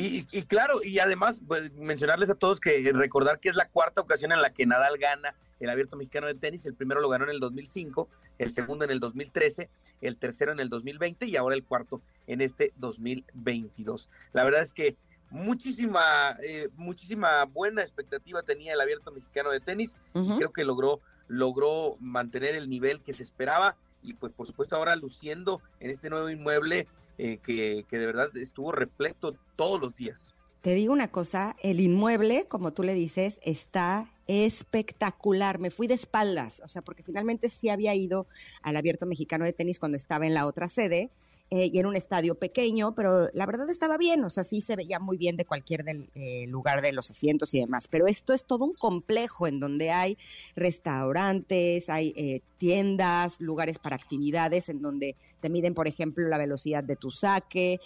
[0.00, 4.30] Y, claro, y además pues, mencionarles a todos que recordar que es la cuarta ocasión
[4.30, 6.64] en la que Nadal gana el Abierto Mexicano de Tenis.
[6.66, 9.68] El primero lo ganó en el 2005, el segundo en el 2013,
[10.00, 14.08] el tercero en el 2020 y ahora el cuarto en este 2022.
[14.34, 14.96] La verdad es que
[15.30, 21.00] muchísima, eh, muchísima buena expectativa tenía el abierto mexicano de tenis y creo que logró,
[21.26, 26.10] logró mantener el nivel que se esperaba y pues por supuesto ahora luciendo en este
[26.10, 26.86] nuevo inmueble
[27.18, 30.34] eh, que, que de verdad estuvo repleto todos los días.
[30.60, 35.60] Te digo una cosa, el inmueble, como tú le dices, está espectacular.
[35.60, 38.26] Me fui de espaldas, o sea, porque finalmente sí había ido
[38.62, 41.10] al Abierto Mexicano de Tenis cuando estaba en la otra sede,
[41.50, 44.76] eh, y en un estadio pequeño, pero la verdad estaba bien, o sea, sí se
[44.76, 48.34] veía muy bien de cualquier del, eh, lugar de los asientos y demás, pero esto
[48.34, 50.18] es todo un complejo en donde hay
[50.56, 56.84] restaurantes, hay eh, tiendas, lugares para actividades, en donde te miden, por ejemplo, la velocidad
[56.84, 57.80] de tu saque,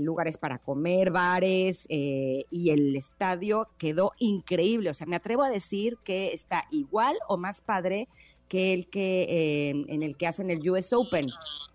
[0.00, 5.98] lugares para comer, bares, y el estadio quedó increíble, o sea, me atrevo a decir
[6.04, 8.08] que está igual o más padre
[8.48, 11.26] que el que en el que hacen el US Open.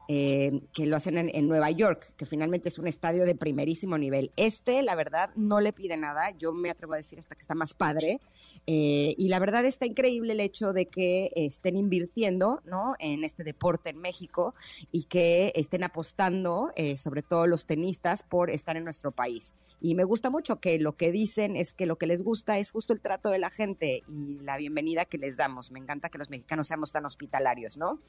[0.07, 4.31] Eh, que lo hacen en, Nueva York, que finalmente es un estadio de primerísimo nivel.
[4.35, 7.55] Este, la verdad, no le pide nada, yo me atrevo a decir hasta que está
[7.55, 8.19] más padre.
[8.67, 12.95] Eh, y la verdad está increíble el hecho de que estén invirtiendo ¿no?
[12.99, 14.53] en este deporte en México
[14.91, 19.53] y que estén apostando, eh, sobre todo los tenistas, por estar en nuestro país.
[19.79, 22.71] Y me gusta mucho que lo que dicen es que lo que les gusta es
[22.71, 25.71] justo el trato de la gente y la bienvenida que les damos.
[25.71, 27.99] Me encanta que los mexicanos seamos tan hospitalarios, ¿no?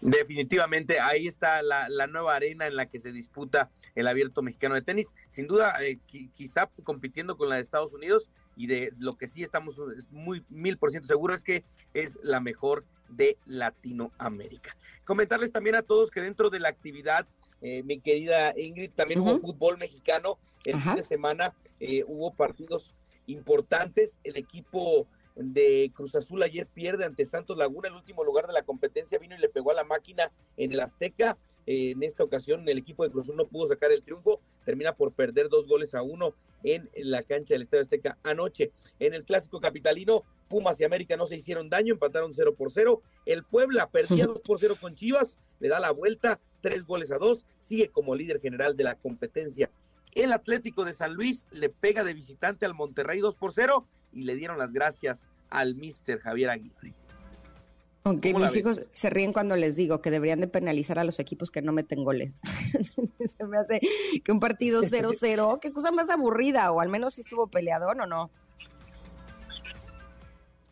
[0.00, 4.82] Definitivamente, ahí está la, nueva arena en la que se disputa el abierto mexicano de
[4.82, 5.14] tenis.
[5.28, 5.98] Sin duda, eh,
[6.32, 10.78] quizá compitiendo con la de Estados Unidos y de lo que sí estamos muy mil
[10.78, 14.76] por ciento seguros es que es la mejor de Latinoamérica.
[15.04, 17.26] Comentarles también a todos que dentro de la actividad,
[17.60, 20.38] eh, mi querida Ingrid, también hubo fútbol mexicano.
[20.64, 22.94] El fin de semana eh, hubo partidos
[23.26, 24.20] importantes.
[24.24, 28.62] El equipo de Cruz Azul ayer pierde ante Santos Laguna, el último lugar de la
[28.62, 31.36] competencia, vino y le pegó a la máquina en el Azteca.
[31.66, 34.94] Eh, en esta ocasión el equipo de Cruz Azul no pudo sacar el triunfo, termina
[34.94, 38.72] por perder dos goles a uno en la cancha del Estadio Azteca anoche.
[38.98, 43.02] En el clásico capitalino, Pumas y América no se hicieron daño, empataron 0 por 0.
[43.24, 47.18] El Puebla perdía 2 por 0 con Chivas, le da la vuelta, tres goles a
[47.18, 49.70] dos, sigue como líder general de la competencia.
[50.14, 54.24] El Atlético de San Luis le pega de visitante al Monterrey 2 por 0 y
[54.24, 56.94] le dieron las gracias al mister Javier Aguirre.
[58.02, 61.50] Aunque mis hijos se ríen cuando les digo que deberían de penalizar a los equipos
[61.50, 62.40] que no meten goles.
[63.26, 63.80] se me hace
[64.24, 68.06] que un partido 0-0, qué cosa más aburrida, o al menos si estuvo peleador o
[68.06, 68.30] no.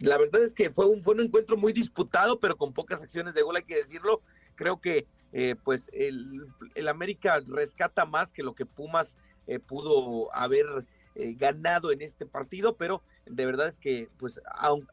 [0.00, 3.34] La verdad es que fue un, fue un encuentro muy disputado, pero con pocas acciones
[3.34, 4.22] de gol, hay que decirlo.
[4.54, 10.34] Creo que eh, pues el, el, América rescata más que lo que Pumas eh, pudo
[10.34, 10.86] haber
[11.18, 14.40] eh, ganado en este partido, pero de verdad es que, pues,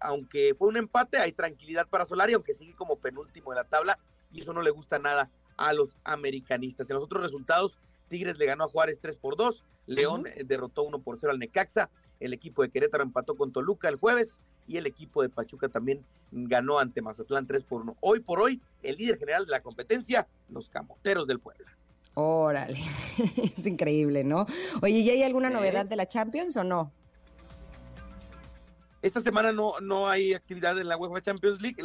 [0.02, 4.00] aunque fue un empate, hay tranquilidad para Solari, aunque sigue como penúltimo en la tabla,
[4.32, 6.90] y eso no le gusta nada a los americanistas.
[6.90, 10.82] En los otros resultados, Tigres le ganó a Juárez 3 por 2, León eh, derrotó
[10.82, 14.78] 1 por 0 al Necaxa, el equipo de Querétaro empató con Toluca el jueves y
[14.78, 17.98] el equipo de Pachuca también ganó ante Mazatlán 3 por 1.
[18.00, 21.76] Hoy por hoy, el líder general de la competencia, los Camoteros del Puebla.
[22.16, 22.80] Órale,
[23.58, 24.48] es increíble, ¿no?
[24.82, 26.92] Oye, ¿y hay alguna novedad de la Champions o no?
[29.02, 31.78] Esta semana no, no hay actividad en la UEFA Champions League.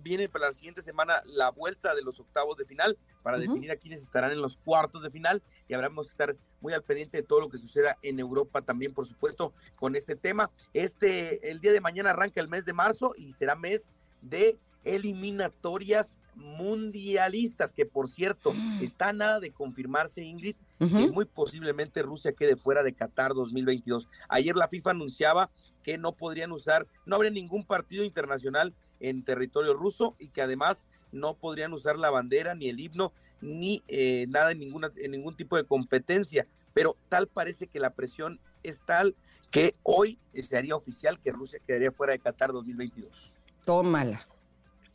[0.00, 3.76] viene para la siguiente semana la vuelta de los octavos de final para definir a
[3.76, 7.22] quienes estarán en los cuartos de final y habremos que estar muy al pendiente de
[7.22, 10.50] todo lo que suceda en Europa también, por supuesto, con este tema.
[10.74, 14.58] Este, el día de mañana arranca el mes de marzo y será mes de
[14.88, 18.82] eliminatorias mundialistas, que por cierto, mm.
[18.82, 24.08] está nada de confirmarse, Ingrid, que muy posiblemente Rusia quede fuera de Qatar 2022.
[24.28, 25.50] Ayer la FIFA anunciaba
[25.82, 30.86] que no podrían usar, no habría ningún partido internacional en territorio ruso y que además
[31.12, 35.36] no podrían usar la bandera ni el himno ni eh, nada en, ninguna, en ningún
[35.36, 36.46] tipo de competencia.
[36.74, 39.14] Pero tal parece que la presión es tal
[39.50, 43.34] que hoy se haría oficial que Rusia quedaría fuera de Qatar 2022.
[43.64, 44.26] Tómala.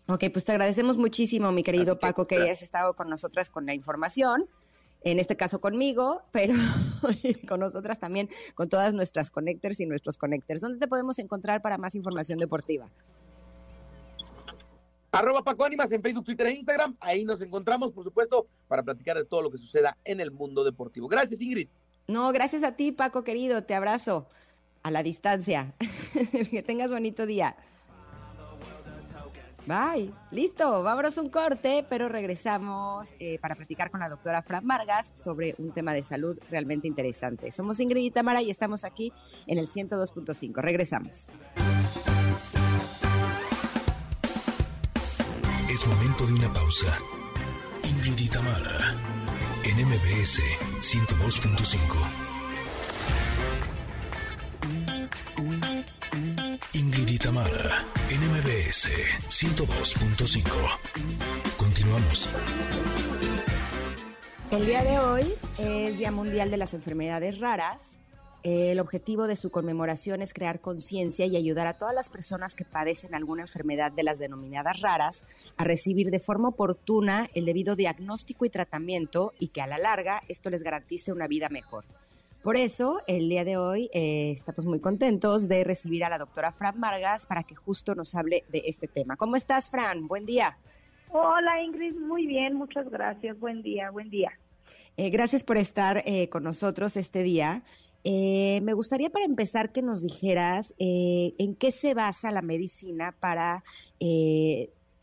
[0.08, 3.74] Ok, pues te agradecemos muchísimo, mi querido Paco, que hayas estado con nosotras con la
[3.74, 4.50] información.
[5.06, 6.54] En este caso conmigo, pero
[7.48, 10.62] con nosotras también, con todas nuestras connectors y nuestros connectors.
[10.62, 12.90] ¿Dónde te podemos encontrar para más información deportiva?
[15.12, 16.96] Arroba Paco Ánimas en Facebook, Twitter e Instagram.
[17.00, 20.64] Ahí nos encontramos, por supuesto, para platicar de todo lo que suceda en el mundo
[20.64, 21.08] deportivo.
[21.08, 21.68] Gracias, Ingrid.
[22.08, 23.64] No, gracias a ti, Paco, querido.
[23.64, 24.28] Te abrazo
[24.84, 25.76] a la distancia.
[26.52, 27.56] que tengas bonito día.
[29.66, 30.14] Bye.
[30.32, 35.56] Listo, vámonos un corte, pero regresamos eh, para platicar con la doctora Fran Vargas sobre
[35.58, 37.52] un tema de salud realmente interesante.
[37.52, 39.14] Somos Ingrid y Tamara y estamos aquí
[39.48, 40.62] en el 102.5.
[40.62, 41.28] Regresamos.
[45.70, 46.98] Es momento de una pausa.
[47.84, 48.96] Ingrid y Tamara
[49.64, 50.42] en MBS
[50.82, 52.34] 102.5.
[56.74, 57.86] Ingrid y Tamara,
[58.74, 58.90] NMBS
[59.30, 60.50] 102.5.
[61.58, 62.28] Continuamos.
[64.50, 68.02] El día de hoy es Día Mundial de las Enfermedades Raras.
[68.42, 72.66] El objetivo de su conmemoración es crear conciencia y ayudar a todas las personas que
[72.66, 75.24] padecen alguna enfermedad de las denominadas raras
[75.56, 80.24] a recibir de forma oportuna el debido diagnóstico y tratamiento y que a la larga
[80.28, 81.86] esto les garantice una vida mejor.
[82.44, 86.52] Por eso, el día de hoy eh, estamos muy contentos de recibir a la doctora
[86.52, 89.16] Fran Vargas para que justo nos hable de este tema.
[89.16, 90.10] ¿Cómo estás, Fran?
[90.10, 90.58] Buen día.
[91.08, 91.96] Hola, Ingrid.
[91.96, 93.40] Muy bien, muchas gracias.
[93.40, 94.38] Buen día, buen día.
[94.98, 97.64] Eh, gracias por estar eh, con nosotros este día.
[98.04, 103.64] me gustaría para empezar que nos dijeras en qué se basa la medicina para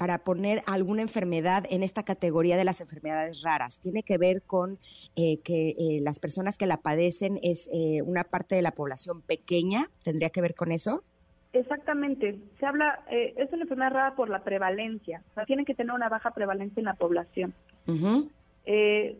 [0.00, 3.78] para poner alguna enfermedad en esta categoría de las enfermedades raras.
[3.80, 4.78] Tiene que ver con
[5.14, 9.20] eh, que eh, las personas que la padecen es eh, una parte de la población
[9.20, 9.90] pequeña.
[10.02, 11.04] ¿Tendría que ver con eso?
[11.52, 12.38] Exactamente.
[12.58, 15.22] Se habla, es una enfermedad rara por la prevalencia.
[15.32, 17.52] O sea, tienen que tener una baja prevalencia en la población.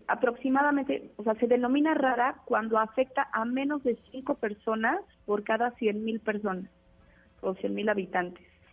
[0.07, 5.73] aproximadamente, o sea, se denomina rara cuando afecta a menos de cinco personas por cada
[5.73, 6.71] 100 mil personas
[7.43, 7.75] o 100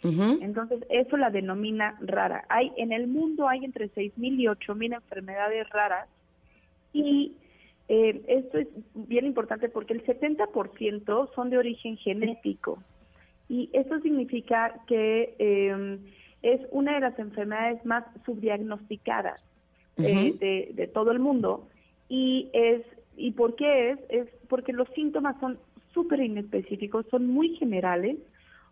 [0.03, 2.45] Entonces, eso la denomina rara.
[2.49, 6.07] Hay En el mundo hay entre 6.000 y 8.000 enfermedades raras
[6.93, 7.33] y
[7.89, 12.81] eh, esto es bien importante porque el 70% son de origen genético.
[13.49, 15.99] Y esto significa que eh,
[16.41, 19.41] es una de las enfermedades más subdiagnosticadas
[19.97, 21.67] eh, de, de, todo el mundo.
[22.09, 22.83] Y es
[23.15, 25.57] y por qué es es porque los síntomas son
[25.93, 28.17] súper inespecíficos son muy generales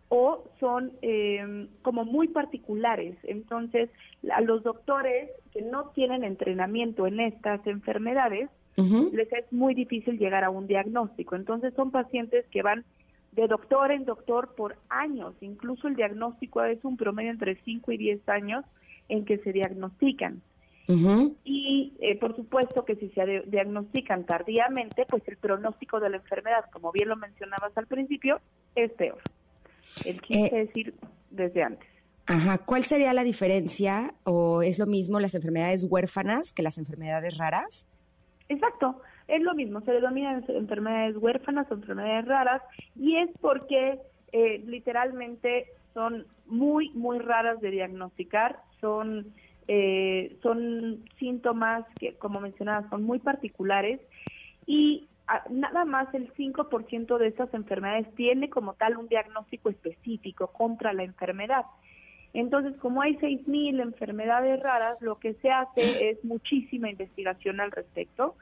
[0.09, 3.17] o son em, como muy particulares.
[3.23, 3.89] Entonces,
[4.31, 10.43] a los doctores que no tienen entrenamiento en estas enfermedades, les es muy difícil llegar
[10.43, 11.35] a un diagnóstico.
[11.35, 12.83] Entonces, son pacientes que van
[13.31, 15.33] de doctor en doctor por años.
[15.41, 18.65] Incluso el diagnóstico es un promedio entre 5 y 10 años
[19.07, 20.41] en que se diagnostican.
[21.43, 26.65] Y eh, por supuesto que si se diagnostican tardíamente, pues el pronóstico de la enfermedad,
[26.71, 28.39] como bien lo mencionabas al principio,
[28.75, 29.17] es peor.
[30.05, 30.93] El chiste es ir
[31.31, 31.87] desde antes.
[32.27, 37.37] Ajá, ¿cuál sería la diferencia o es lo mismo las enfermedades huérfanas que las enfermedades
[37.37, 37.87] raras?
[38.49, 42.61] Exacto, es lo mismo, se denominan enfermedades huérfanas o enfermedades raras
[42.95, 43.99] y es porque
[44.31, 49.33] eh, literalmente son muy, muy raras de diagnosticar, son,
[49.67, 53.99] eh, son síntomas que, como mencionaba, son muy particulares
[54.65, 55.07] y
[55.49, 61.03] nada más el 5% de estas enfermedades tiene como tal un diagnóstico específico contra la
[61.03, 61.65] enfermedad.
[62.33, 68.35] Entonces, como hay 6.000 enfermedades raras, lo que se hace es muchísima investigación al respecto.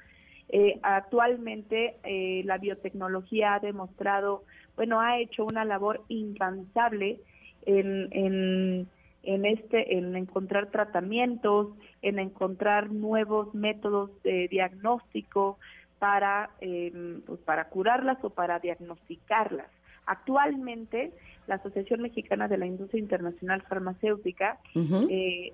[0.50, 4.44] Eh, actualmente eh, la biotecnología ha demostrado,
[4.76, 7.20] bueno, ha hecho una labor incansable
[7.66, 8.88] en, en,
[9.24, 11.70] en, este, en encontrar tratamientos,
[12.02, 15.58] en encontrar nuevos métodos de diagnóstico,
[16.04, 19.68] para, pues para curarlas o para diagnosticarlas.
[20.06, 21.14] Actualmente,
[21.48, 25.54] la Asociación Mexicana de la Industria Internacional Farmacéutica, eh, eh,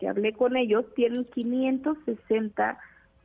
[0.00, 2.76] que hablé con ellos, tienen 560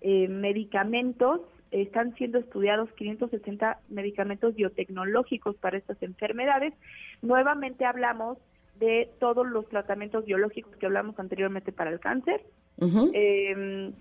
[0.02, 6.76] eh, medicamentos, están siendo estudiados 560 medicamentos biotecnológicos para estas enfermedades.
[7.24, 8.38] Nuevamente hablamos
[8.80, 12.44] de todos los tratamientos biológicos que hablamos anteriormente para el cáncer.
[12.80, 13.92] Em,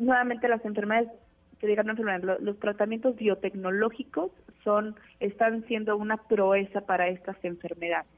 [0.00, 1.08] nuevamente las enfermedades
[1.58, 4.32] que digan los, los tratamientos biotecnológicos
[4.64, 8.08] son están siendo una proeza para estas enfermedades.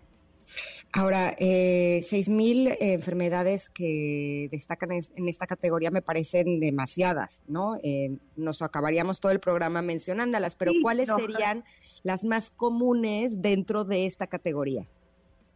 [0.95, 7.77] Ahora, eh, 6.000 enfermedades que destacan en esta categoría me parecen demasiadas, ¿no?
[7.83, 11.65] Eh, nos acabaríamos todo el programa mencionándolas, pero ¿cuáles serían
[12.03, 14.87] las más comunes dentro de esta categoría?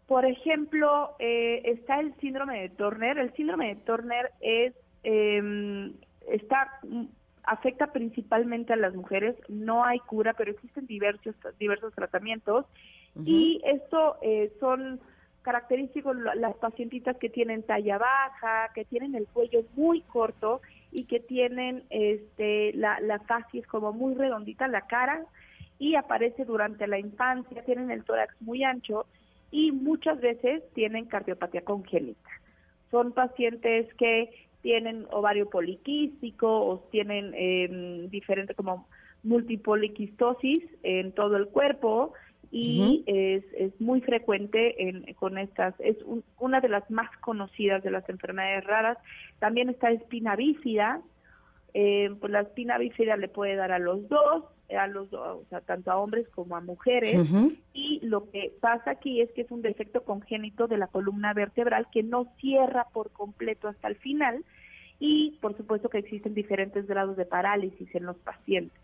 [0.06, 3.18] Por ejemplo, eh, está el síndrome de Turner.
[3.18, 4.72] El síndrome de Turner es
[5.02, 5.92] em,
[6.28, 6.80] está
[7.46, 9.36] afecta principalmente a las mujeres.
[9.48, 12.66] No hay cura, pero existen diversos diversos tratamientos
[13.24, 15.00] y esto eh, son
[15.40, 20.60] característicos las pacientitas que tienen talla baja, que tienen el cuello muy corto
[20.90, 23.20] y que tienen este la, la
[23.52, 25.24] es como muy redondita la cara
[25.78, 29.06] y aparece durante la infancia, tienen el tórax muy ancho
[29.50, 32.30] y muchas veces tienen cardiopatía congénita.
[32.90, 38.88] Son pacientes que tienen ovario poliquístico o tienen eh, diferente como
[39.22, 42.14] multipoliquistosis en todo el cuerpo
[42.50, 45.96] y es, es, muy frecuente en, con estas, es
[46.40, 48.98] una de las más conocidas de las enfermedades raras.
[49.38, 51.00] También está espina bífida,
[51.72, 55.60] eh, pues la espina bífida le puede dar a los dos, a los o sea,
[55.60, 57.28] tanto a hombres como a mujeres.
[57.72, 61.86] Y lo que pasa aquí es que es un defecto congénito de la columna vertebral
[61.92, 64.44] que no cierra por completo hasta el final.
[64.98, 68.80] Y por supuesto que existen diferentes grados de parálisis en los pacientes.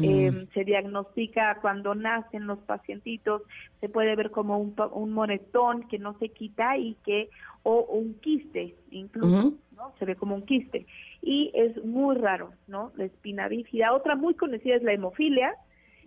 [0.00, 3.42] Eh, se diagnostica cuando nacen los pacientitos,
[3.80, 7.30] se puede ver como un, un moretón que no se quita y que,
[7.64, 9.92] o un quiste incluso, ¿no?
[9.98, 10.86] Se ve como un quiste.
[11.22, 12.92] Y es muy raro, ¿no?
[12.96, 13.92] La espina bífida.
[13.92, 15.54] Otra muy conocida es la hemofilia.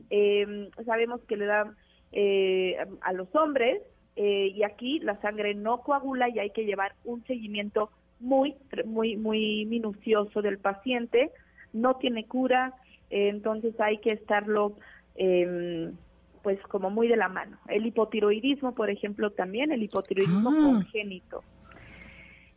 [0.10, 1.76] Eh, sabemos que le dan
[2.12, 3.82] eh, a los hombres
[4.14, 7.90] y aquí la sangre no coagula y hay que llevar un seguimiento
[8.20, 8.56] muy,
[8.86, 11.32] muy, muy minucioso del paciente.
[11.74, 12.74] No tiene cura,
[13.10, 14.76] entonces hay que estarlo
[15.16, 15.94] em,
[16.44, 17.58] pues como muy de la mano.
[17.68, 20.62] El hipotiroidismo, por ejemplo, también el hipotiroidismo ah.
[20.62, 21.42] congénito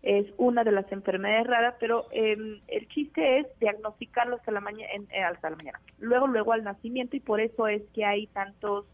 [0.05, 4.93] es una de las enfermedades raras, pero em, el chiste es diagnosticarlo hasta la mañana,
[5.11, 8.85] eh, hasta la mañana, luego luego al nacimiento y por eso es que hay tantos,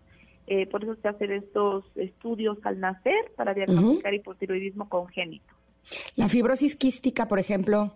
[0.46, 5.52] eh, por eso se hacen estos estudios al nacer para diagnosticar hipotiroidismo congénito.
[6.14, 7.92] La fibrosis quística, por ejemplo.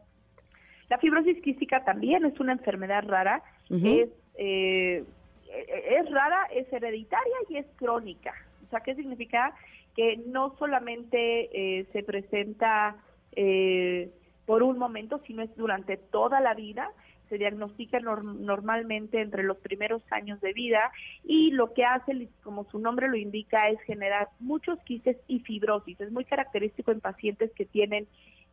[0.88, 5.04] La fibrosis quística también es una enfermedad rara es, eh,
[5.48, 8.34] es rara, es hereditaria y es crónica.
[8.66, 9.54] O sea, ¿qué significa?
[9.94, 12.96] Que no solamente eh, se presenta
[13.36, 14.10] eh,
[14.46, 16.90] por un momento, sino es durante toda la vida.
[17.28, 20.92] Se diagnostica normalmente entre los primeros años de vida
[21.24, 26.00] y lo que hace, como su nombre lo indica, es generar muchos quistes y fibrosis.
[26.00, 28.06] Es muy característico en pacientes que tienen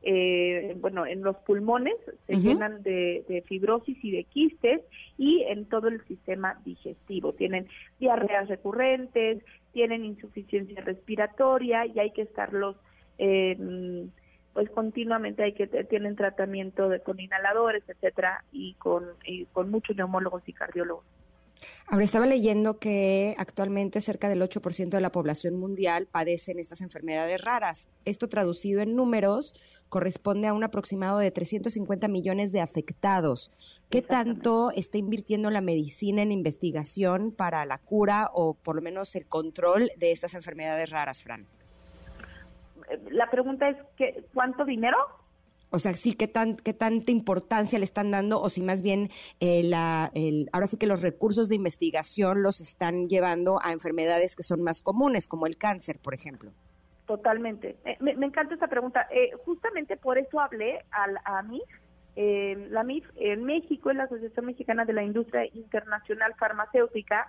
[0.04, 1.96] eh, bueno, en los pulmones
[2.26, 4.82] se llenan de, fibrosis y de quistes
[5.18, 7.34] y en todo el sistema digestivo.
[7.34, 7.68] Tienen
[8.00, 9.44] diarreas recurrentes,
[9.74, 12.78] tienen insuficiencia respiratoria y hay que estarlos,
[13.20, 14.08] eh,
[14.54, 19.96] pues continuamente hay que tienen tratamiento de, con inhaladores, etcétera, y con, y con muchos
[19.96, 21.06] neumólogos y cardiólogos.
[21.88, 27.42] Ahora estaba leyendo que actualmente cerca del 8% de la población mundial padecen estas enfermedades
[27.42, 27.90] raras.
[28.06, 29.54] Esto traducido en números
[29.90, 33.52] corresponde a un aproximado de 350 millones de afectados.
[33.90, 39.16] ¿Qué tanto está invirtiendo la medicina en investigación para la cura o por lo menos
[39.16, 41.46] el control de estas enfermedades raras, Fran?
[43.10, 44.98] La pregunta es que ¿cuánto dinero?
[45.72, 49.10] O sea, sí, ¿qué, tan, qué tanta importancia le están dando o si más bien
[49.40, 54.36] eh, la, el, ahora sí que los recursos de investigación los están llevando a enfermedades
[54.36, 56.52] que son más comunes, como el cáncer, por ejemplo?
[57.12, 57.76] Totalmente.
[57.84, 59.06] Eh, me, encanta esta pregunta.
[59.12, 61.64] Eh, justamente por eso hablé a, a MIF.
[62.16, 67.28] Eh, la MIF en México es la Asociación Mexicana de la Industria Internacional Farmacéutica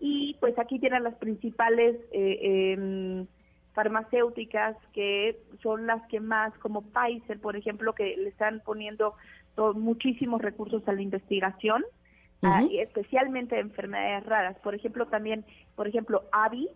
[0.00, 3.26] y pues aquí tienen las principales em,
[3.74, 9.14] farmacéuticas que son las que más, como Pfizer, por ejemplo, que le están poniendo
[9.74, 11.84] muchísimos recursos a la investigación,
[12.68, 14.58] y especialmente de enfermedades raras.
[14.58, 15.46] Por ejemplo, también,
[15.76, 16.68] por ejemplo, AVI,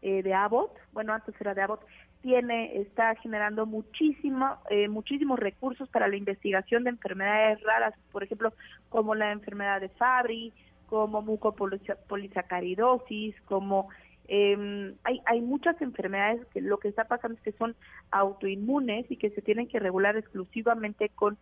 [0.00, 1.84] eh, de Abbott, bueno, antes era de Abbott,
[2.22, 8.54] tiene, está generando muchísimo, eh, muchísimos recursos para la investigación de enfermedades raras, por ejemplo,
[8.88, 10.54] como la enfermedad de Fabry,
[10.86, 13.90] como mucopolisacaridosis, como
[14.32, 17.74] eh, hay, hay muchas enfermedades que lo que está pasando es que son
[18.12, 21.36] autoinmunes y que se tienen que regular exclusivamente con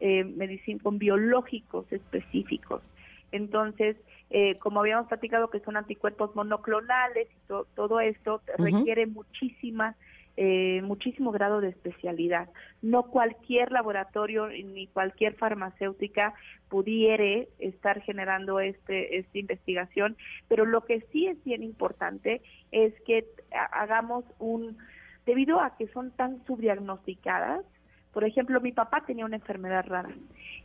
[0.00, 2.82] eh, medicina, con biológicos específicos.
[3.30, 3.96] Entonces,
[4.30, 9.94] eh, como habíamos platicado que son anticuerpos monoclonales y todo esto requiere muchísima
[10.36, 12.48] eh, muchísimo grado de especialidad.
[12.80, 16.34] No cualquier laboratorio ni cualquier farmacéutica
[16.68, 20.16] pudiere estar generando este, esta investigación,
[20.48, 23.26] pero lo que sí es bien importante es que
[23.72, 24.78] hagamos un,
[25.26, 27.64] debido a que son tan subdiagnosticadas,
[28.12, 30.14] por ejemplo, mi papá tenía una enfermedad rara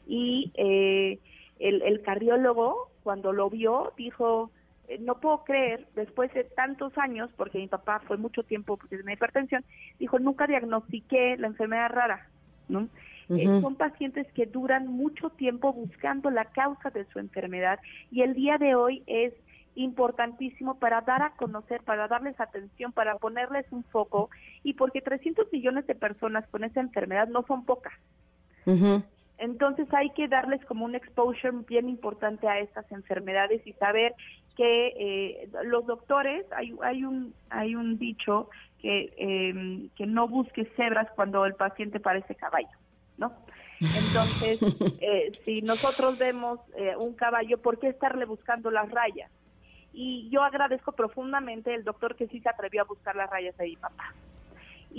[0.05, 1.19] y eh,
[1.59, 4.51] el, el cardiólogo cuando lo vio dijo,
[4.99, 9.13] no puedo creer, después de tantos años, porque mi papá fue mucho tiempo porque tenía
[9.13, 9.63] hipertensión,
[9.99, 12.27] dijo, nunca diagnostiqué la enfermedad rara,
[12.69, 12.87] ¿no?
[13.29, 17.77] Eh, son pacientes que duran mucho tiempo buscando la causa de su enfermedad
[18.09, 19.33] y el día de hoy es
[19.75, 24.29] importantísimo para dar a conocer, para darles atención, para ponerles un foco
[24.63, 27.93] y porque 300 millones de personas con esa enfermedad no son pocas.
[29.37, 34.13] Entonces hay que darles como un exposure bien importante a estas enfermedades y saber
[34.57, 38.49] que eh, los doctores, hay, hay, un, hay un dicho
[38.81, 42.75] que, eh, que no busques cebras cuando el paciente parece caballo,
[43.17, 43.31] ¿no?
[43.79, 44.59] Entonces,
[45.01, 49.31] eh, si nosotros vemos eh, un caballo, ¿por qué estarle buscando las rayas?
[49.93, 53.65] Y yo agradezco profundamente el doctor que sí se atrevió a buscar las rayas de
[53.65, 54.13] mi papá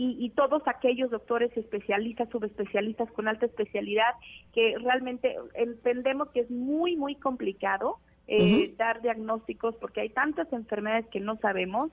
[0.00, 4.14] y, todos aquellos doctores especialistas, subespecialistas con alta especialidad,
[4.52, 7.98] que realmente entendemos que es muy, muy complicado
[8.28, 11.90] eh, dar diagnósticos porque hay tantas enfermedades que no sabemos.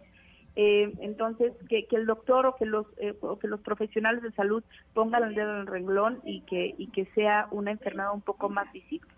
[0.57, 4.63] Eh, entonces, que, el doctor o que los eh, o que los profesionales de salud
[4.93, 8.49] pongan el dedo en el renglón y que y que sea una enfermedad un poco
[8.49, 9.09] más visible.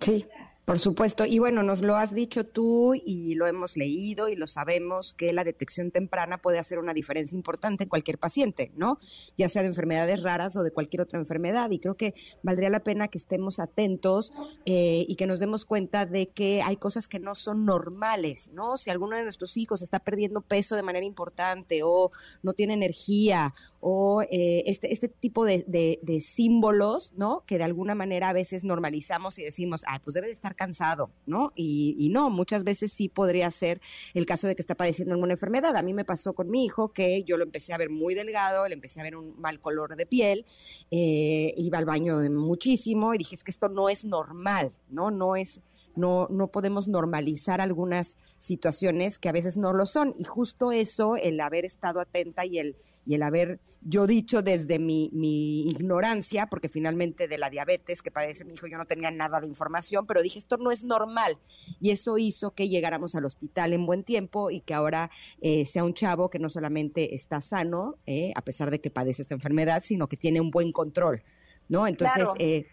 [0.00, 0.26] Sí,
[0.64, 4.46] por supuesto, y bueno, nos lo has dicho tú y lo hemos leído y lo
[4.46, 8.98] sabemos que la detección temprana puede hacer una diferencia importante en cualquier paciente, ¿no?
[9.36, 11.70] Ya sea de enfermedades raras o de cualquier otra enfermedad.
[11.70, 14.32] Y creo que valdría la pena que estemos atentos
[14.64, 18.78] eh, y que nos demos cuenta de que hay cosas que no son normales, ¿no?
[18.78, 22.10] Si alguno de nuestros hijos está perdiendo peso de manera importante o
[22.42, 23.54] no tiene energía
[23.86, 27.44] o eh, este, este tipo de, de, símbolos, ¿no?
[27.44, 31.10] Que de alguna manera a veces normalizamos y decimos, ay, pues debe de estar cansado,
[31.26, 31.52] ¿no?
[31.54, 33.80] Y, no, muchas veces sí podría ser
[34.14, 35.76] el caso de que está padeciendo alguna enfermedad.
[35.76, 38.66] A mí me pasó con mi hijo que yo lo empecé a ver muy delgado,
[38.68, 40.46] le empecé a ver un mal color de piel,
[40.90, 45.10] eh, iba al baño muchísimo y dije, es que esto no es normal, ¿no?
[45.10, 45.60] No es
[45.96, 50.14] no, no podemos normalizar algunas situaciones que a veces no lo son.
[50.18, 52.76] Y justo eso, el haber estado atenta y el
[53.06, 58.10] y el haber yo dicho desde mi, mi, ignorancia, porque finalmente de la diabetes que
[58.10, 61.38] padece mi hijo yo no tenía nada de información, pero dije, esto no es normal.
[61.80, 65.84] Y eso hizo que llegáramos al hospital en buen tiempo y que ahora eh, sea
[65.84, 69.82] un chavo que no solamente está sano, eh, a pesar de que padece esta enfermedad,
[69.82, 71.22] sino que tiene un buen control,
[71.68, 71.86] ¿no?
[71.86, 72.66] Entonces, eh,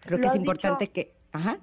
[0.00, 1.14] creo que es importante que...
[1.32, 1.60] Ajá.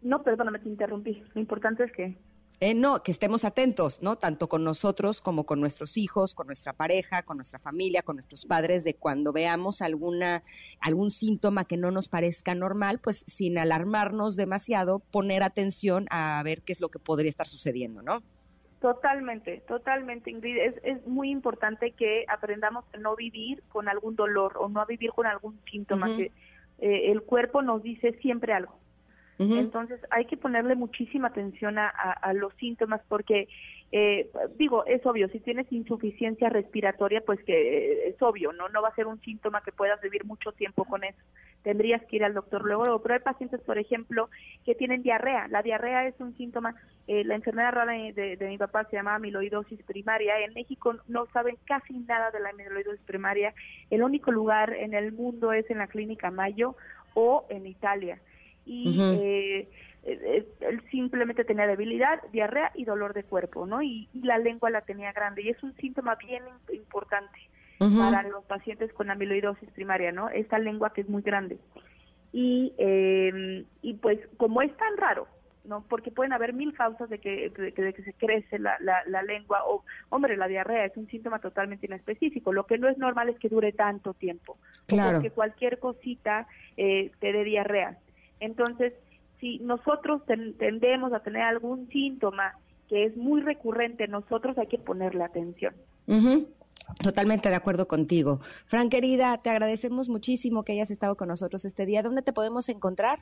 [0.00, 1.24] No, perdóname, te interrumpí.
[1.34, 2.16] Lo importante es que
[2.60, 4.16] eh, no, que estemos atentos, ¿no?
[4.16, 8.46] Tanto con nosotros como con nuestros hijos, con nuestra pareja, con nuestra familia, con nuestros
[8.46, 10.42] padres, de cuando veamos alguna,
[10.80, 16.62] algún síntoma que no nos parezca normal, pues sin alarmarnos demasiado, poner atención a ver
[16.62, 18.22] qué es lo que podría estar sucediendo, ¿no?
[18.80, 20.56] Totalmente, totalmente, Ingrid.
[20.56, 24.84] Es, es muy importante que aprendamos a no vivir con algún dolor o no a
[24.84, 26.32] vivir con algún síntoma, que
[26.78, 28.78] eh, el cuerpo nos dice siempre algo.
[29.38, 33.48] Entonces hay que ponerle muchísima atención a, los síntomas porque,
[33.92, 38.68] eh, digo, es obvio, si tienes insuficiencia respiratoria, pues que es obvio, ¿no?
[38.68, 41.20] No va a ser un síntoma que puedas vivir mucho tiempo con eso.
[41.62, 44.28] Tendrías que ir al doctor luego, pero hay pacientes, por ejemplo,
[44.64, 45.46] que tienen diarrea.
[45.48, 46.74] La diarrea es un síntoma,
[47.06, 50.40] eh, la enfermedad rara de, de, mi papá se llama amiloidosis primaria.
[50.40, 53.54] En México no saben casi nada de la amiloidosis primaria.
[53.90, 56.74] El único lugar en el mundo es en la clínica Mayo
[57.14, 58.20] o en Italia
[58.68, 59.68] y eh,
[60.04, 63.82] él simplemente tenía debilidad, diarrea y dolor de cuerpo, ¿no?
[63.82, 67.38] Y, la lengua la tenía grande y es un síntoma bien importante
[67.78, 70.28] para los pacientes con amiloidosis primaria, ¿no?
[70.28, 71.58] Esta lengua que es muy grande.
[72.32, 75.28] Y, eh, y pues como es tan raro,
[75.64, 75.84] ¿no?
[75.88, 79.84] Porque pueden haber mil causas de que, de, que se crece la, la, lengua o,
[80.08, 82.52] hombre, la diarrea es un síntoma totalmente inespecífico.
[82.52, 84.58] Lo que no es normal es que dure tanto tiempo.
[84.86, 85.20] Claro.
[85.22, 86.46] que cualquier cosita
[86.76, 87.98] eh, te dé diarrea.
[88.40, 88.92] Entonces,
[89.40, 92.54] si nosotros tendemos a tener algún síntoma
[92.88, 95.74] que es muy recurrente, nosotros hay que ponerle atención.
[97.02, 98.40] Totalmente de acuerdo contigo.
[98.66, 102.02] Fran, querida, te agradecemos muchísimo que hayas estado con nosotros este día.
[102.02, 103.20] ¿Dónde te podemos encontrar?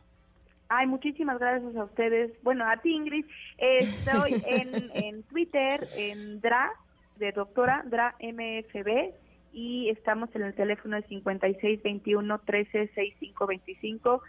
[0.69, 2.33] Ay, muchísimas gracias a ustedes.
[2.43, 3.25] Bueno, a ti, Ingrid.
[3.59, 6.71] Estoy en, en Twitter, en DRA,
[7.19, 9.15] de doctora, DRA MFB,
[9.53, 14.23] y estamos en el teléfono de 5621 136525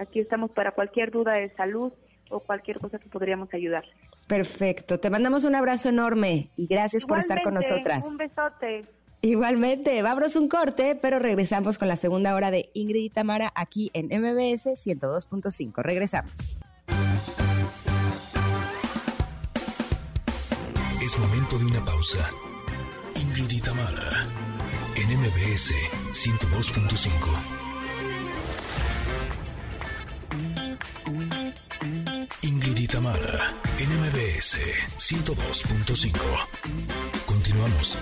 [0.00, 1.92] Aquí estamos para cualquier duda de salud
[2.30, 3.84] o cualquier cosa que podríamos ayudar.
[4.26, 4.98] Perfecto.
[4.98, 8.06] Te mandamos un abrazo enorme y gracias por estar con nosotras.
[8.06, 8.86] Un besote.
[9.20, 13.90] Igualmente, vamos un corte, pero regresamos con la segunda hora de Ingrid y Tamara aquí
[13.92, 15.82] en MBS 102.5.
[15.82, 16.32] Regresamos.
[21.02, 22.30] Es momento de una pausa.
[23.16, 24.26] Ingrid y Tamara
[24.96, 25.74] en MBS
[26.12, 27.59] 102.5.
[32.42, 34.56] Ingrid y Tamara en MBS
[34.96, 36.16] 102.5.
[37.26, 37.98] Continuamos.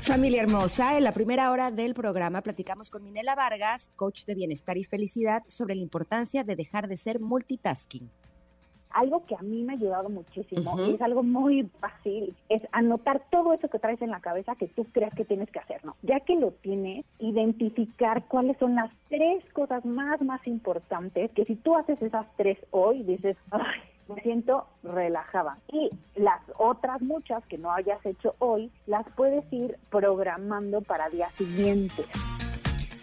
[0.00, 4.78] Familia hermosa, en la primera hora del programa platicamos con Minela Vargas, coach de bienestar
[4.78, 8.10] y felicidad, sobre la importancia de dejar de ser multitasking
[8.96, 13.22] algo que a mí me ha ayudado muchísimo y es algo muy fácil, es anotar
[13.30, 15.96] todo eso que traes en la cabeza que tú creas que tienes que hacer, ¿no?
[16.02, 21.56] Ya que lo tienes, identificar cuáles son las tres cosas más, más importantes, que si
[21.56, 25.58] tú haces esas tres hoy, dices, ay, me siento relajada.
[25.70, 31.32] Y las otras muchas que no hayas hecho hoy, las puedes ir programando para días
[31.34, 32.06] siguientes.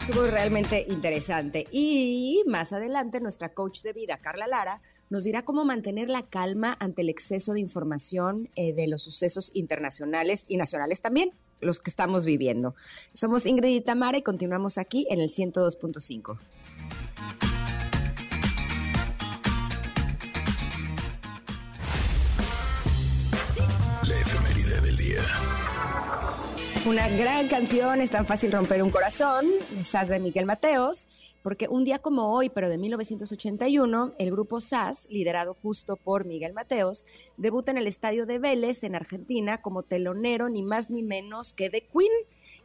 [0.05, 1.65] Estuvo realmente interesante.
[1.71, 6.75] Y más adelante, nuestra coach de vida, Carla Lara, nos dirá cómo mantener la calma
[6.81, 11.31] ante el exceso de información eh, de los sucesos internacionales y nacionales también,
[11.61, 12.75] los que estamos viviendo.
[13.13, 16.37] Somos Ingrid y Tamara y continuamos aquí en el 102.5.
[26.85, 31.07] Una gran canción, es tan fácil romper un corazón, de SAS de Miguel Mateos,
[31.41, 36.51] porque un día como hoy, pero de 1981, el grupo SAS, liderado justo por Miguel
[36.51, 37.05] Mateos,
[37.37, 41.69] debuta en el estadio de Vélez, en Argentina, como telonero ni más ni menos que
[41.69, 42.11] de Queen,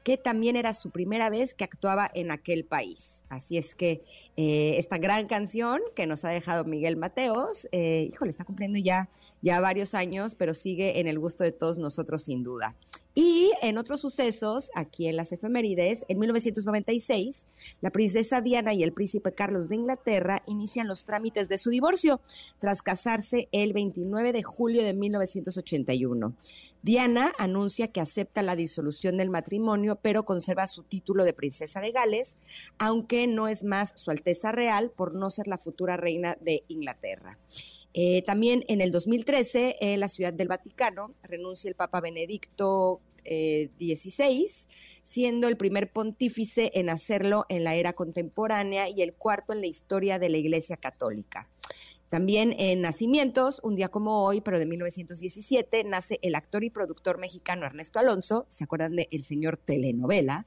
[0.02, 3.22] que también era su primera vez que actuaba en aquel país.
[3.28, 4.02] Así es que
[4.36, 9.08] eh, esta gran canción que nos ha dejado Miguel Mateos, eh, híjole, está cumpliendo ya,
[9.42, 12.74] ya varios años, pero sigue en el gusto de todos nosotros sin duda.
[13.20, 17.46] Y en otros sucesos, aquí en las efemérides, en 1996,
[17.80, 22.20] la princesa Diana y el príncipe Carlos de Inglaterra inician los trámites de su divorcio
[22.60, 26.32] tras casarse el 29 de julio de 1981.
[26.82, 31.90] Diana anuncia que acepta la disolución del matrimonio, pero conserva su título de princesa de
[31.90, 32.36] Gales,
[32.78, 37.36] aunque no es más su Alteza Real por no ser la futura reina de Inglaterra.
[38.00, 44.44] Eh, también en el 2013, en la Ciudad del Vaticano, renuncia el Papa Benedicto XVI,
[44.44, 44.46] eh,
[45.02, 49.66] siendo el primer pontífice en hacerlo en la era contemporánea y el cuarto en la
[49.66, 51.50] historia de la Iglesia Católica.
[52.08, 57.18] También en nacimientos, un día como hoy, pero de 1917, nace el actor y productor
[57.18, 60.46] mexicano Ernesto Alonso, ¿se acuerdan de El Señor Telenovela?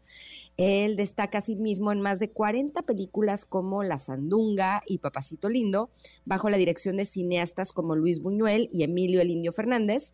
[0.57, 5.49] Él destaca a sí mismo en más de 40 películas como La Sandunga y Papacito
[5.49, 5.91] Lindo,
[6.26, 10.14] bajo la dirección de cineastas como Luis Buñuel y Emilio El Indio Fernández.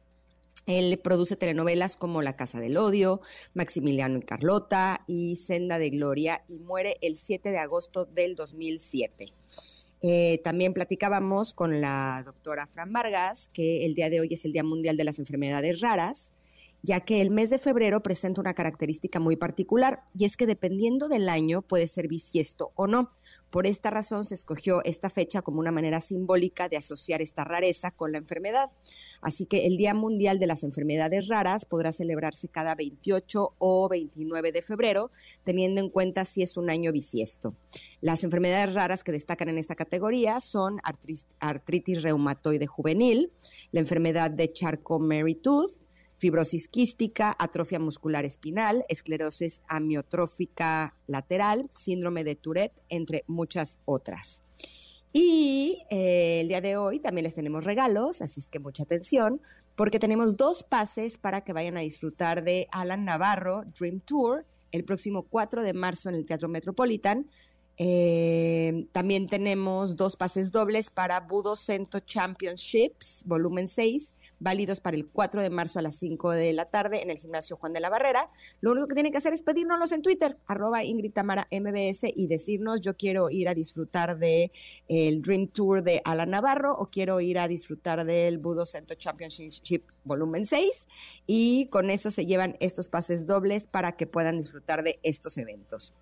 [0.66, 3.22] Él produce telenovelas como La Casa del Odio,
[3.54, 9.32] Maximiliano y Carlota y Senda de Gloria y muere el 7 de agosto del 2007.
[10.02, 14.54] Eh, también platicábamos con la doctora Fran Vargas que el día de hoy es el
[14.54, 16.34] Día Mundial de las Enfermedades Raras,
[16.84, 21.10] ya que el mes de febrero presenta una característica muy particular y es que dependiendo
[21.10, 23.10] del año puede ser bisiesto o no.
[23.50, 27.92] Por esta razón se escogió esta fecha como una manera simbólica de asociar esta rareza
[27.92, 28.70] con la enfermedad.
[29.22, 34.52] Así que el Día Mundial de las Enfermedades Raras podrá celebrarse cada 28 o 29
[34.52, 35.12] de febrero,
[35.44, 37.56] teniendo en cuenta si es un año bisiesto.
[38.02, 40.80] Las enfermedades raras que destacan en esta categoría son
[41.40, 43.32] artritis reumatoide juvenil,
[43.72, 45.87] la enfermedad de Charcot-Marie-Tooth,
[46.18, 54.44] fibrosis quística, atrofia muscular espinal, esclerosis amiotrófica lateral, síndrome de Tourette, entre muchas otras.
[55.14, 59.42] Y eh, el día de hoy también les tenemos regalos, así es que mucha atención,
[59.76, 64.84] porque tenemos dos pases para que vayan a disfrutar de Alan Navarro Dream Tour el
[64.84, 67.28] próximo 4 de marzo en el Teatro Metropolitan.
[67.78, 75.08] Eh, también tenemos dos pases dobles para Budo Cento Championships, volumen 6, válidos para el
[75.08, 77.90] 4 de marzo a las 5 de la tarde en el gimnasio Juan de la
[77.90, 78.30] Barrera.
[78.62, 82.28] Lo único que tienen que hacer es pedirnos en Twitter, arroba Ingrid Tamara MBS y
[82.28, 84.52] decirnos yo quiero ir a disfrutar de
[84.88, 89.84] el Dream Tour de Alan Navarro o quiero ir a disfrutar del Budo Center Championship
[90.04, 90.88] volumen 6
[91.26, 95.94] y con eso se llevan estos pases dobles para que puedan disfrutar de estos eventos.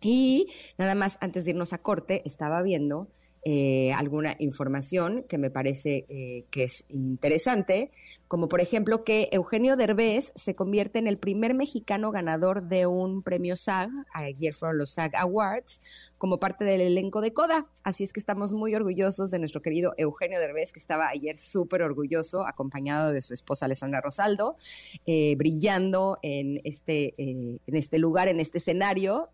[0.00, 3.08] Y nada más antes de irnos a corte, estaba viendo
[3.46, 7.90] eh, alguna información que me parece eh, que es interesante,
[8.26, 13.22] como por ejemplo que Eugenio Derbez se convierte en el primer mexicano ganador de un
[13.22, 15.82] premio SAG, ayer fueron los SAG Awards,
[16.16, 17.66] como parte del elenco de Coda.
[17.82, 21.82] Así es que estamos muy orgullosos de nuestro querido Eugenio Derbez, que estaba ayer súper
[21.82, 24.56] orgulloso, acompañado de su esposa Alessandra Rosaldo,
[25.04, 29.28] eh, brillando en este, en este lugar, en este escenario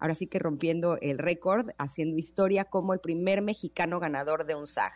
[0.00, 4.66] ahora sí que rompiendo el récord, haciendo historia como el primer mexicano ganador de un
[4.66, 4.92] SAG.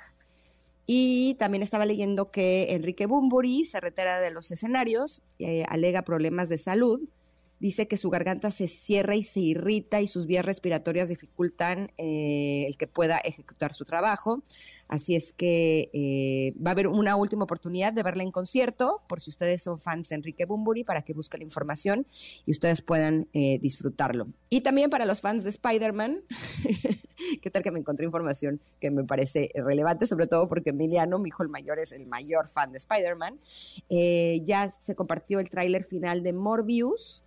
[0.87, 6.49] Y también estaba leyendo que Enrique Bumburi se retira de los escenarios, eh, alega problemas
[6.49, 7.01] de salud,
[7.65, 12.67] dice que su garganta se cierra y se irrita y sus vías respiratorias dificultan eh,
[12.69, 14.43] el que pueda ejecutar su trabajo.
[14.87, 19.23] Así es que eh, va a haber una última oportunidad de verla en concierto, por
[19.23, 22.07] si ustedes son fans de Enrique Bumburi, para que busquen la información
[22.45, 24.27] y ustedes puedan eh, disfrutarlo.
[24.51, 26.21] Y también para los fans de Spider-Man,
[27.41, 31.31] ¿qué tal que me encontré información que me parece relevante, sobre todo porque Emiliano, mi
[31.31, 33.41] hijo el mayor, es el mayor fan de Spider-Man?
[34.45, 37.25] ya se compartió el tráiler final de Morbius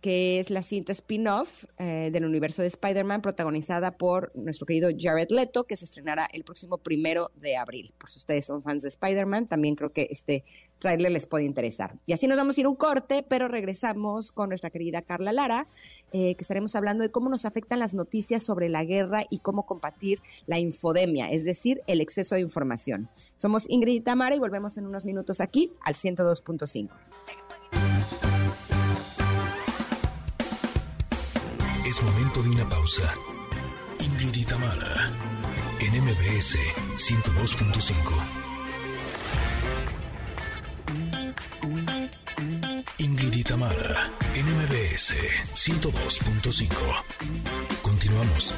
[0.00, 5.30] que es la cinta spin-off eh, del universo de Spider-Man, protagonizada por nuestro querido Jared
[5.30, 7.92] Leto, que se estrenará el próximo primero de abril.
[7.98, 10.44] Por si ustedes son fans de Spider-Man, también creo que este
[10.78, 11.96] trailer les puede interesar.
[12.06, 15.66] Y así nos vamos a ir un corte, pero regresamos con nuestra querida Carla Lara,
[16.12, 19.66] eh, que estaremos hablando de cómo nos afectan las noticias sobre la guerra y cómo
[19.66, 23.08] combatir la infodemia, es decir, el exceso de información.
[23.34, 26.90] Somos Ingrid y Tamara y volvemos en unos minutos aquí al 102.5.
[32.02, 33.12] Momento de una pausa.
[33.98, 34.46] Ingrid y
[35.80, 36.56] en MBS
[36.96, 38.38] 102.5.
[42.98, 43.42] Ingrid y
[44.38, 45.14] en MBS
[45.54, 46.68] 102.5.
[47.82, 48.54] Continuamos.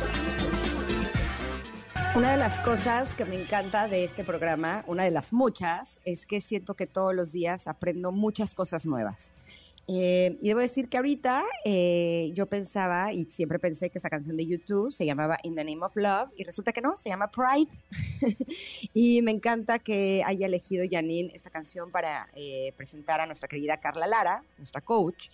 [2.15, 6.27] Una de las cosas que me encanta de este programa, una de las muchas, es
[6.27, 9.33] que siento que todos los días aprendo muchas cosas nuevas.
[9.93, 14.37] Eh, y debo decir que ahorita eh, yo pensaba y siempre pensé que esta canción
[14.37, 17.29] de YouTube se llamaba In the Name of Love y resulta que no, se llama
[17.29, 17.69] Pride.
[18.95, 23.81] y me encanta que haya elegido Janine esta canción para eh, presentar a nuestra querida
[23.81, 25.29] Carla Lara, nuestra coach,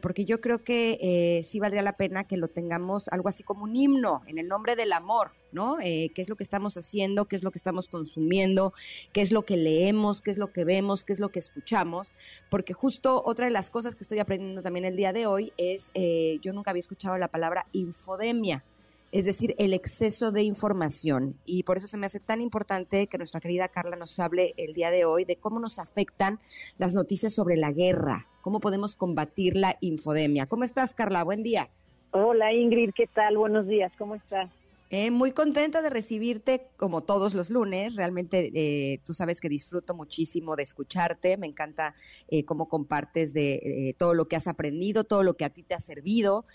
[0.00, 3.76] porque yo creo que sí valdría la pena que lo tengamos algo así como un
[3.76, 5.78] himno en el nombre del amor, ¿no?
[5.78, 7.24] ¿Qué es lo que estamos haciendo?
[7.26, 8.74] ¿Qué es lo que estamos consumiendo?
[9.12, 10.20] ¿Qué es lo que leemos?
[10.20, 11.04] ¿Qué es lo que vemos?
[11.04, 12.12] ¿Qué es lo que escuchamos?
[12.50, 15.90] Porque justo otra de las cosas que estoy aprendiendo también el día de hoy es,
[15.94, 18.64] eh, yo nunca había escuchado la palabra infodemia,
[19.12, 21.38] es decir, el exceso de información.
[21.44, 24.72] Y por eso se me hace tan importante que nuestra querida Carla nos hable el
[24.72, 26.40] día de hoy de cómo nos afectan
[26.78, 30.46] las noticias sobre la guerra, cómo podemos combatir la infodemia.
[30.46, 31.22] ¿Cómo estás, Carla?
[31.22, 31.70] Buen día.
[32.10, 33.36] Hola, Ingrid, ¿qué tal?
[33.38, 34.50] Buenos días, ¿cómo estás?
[34.96, 37.96] Eh, muy contenta de recibirte como todos los lunes.
[37.96, 41.36] Realmente eh, tú sabes que disfruto muchísimo de escucharte.
[41.36, 41.96] Me encanta
[42.28, 45.74] eh, cómo compartes de todo lo que has aprendido, todo lo que a ti te
[45.74, 46.46] ha servido,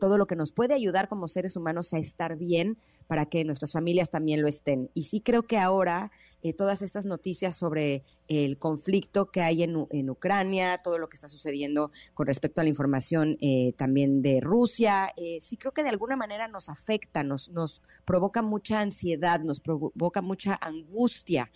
[0.00, 3.72] todo lo que nos puede ayudar como seres humanos a estar bien para que nuestras
[3.72, 4.90] familias también lo estén.
[4.94, 6.10] Y sí creo que ahora
[6.44, 11.14] eh, todas estas noticias sobre el conflicto que hay en, en, Ucrania, todo lo que
[11.14, 15.82] está sucediendo con respecto a la información eh, también de Rusia, eh, sí creo que
[15.82, 21.50] de alguna manera nos afecta, nos, nos provoca mucha ansiedad, nos provoca mucha angustia.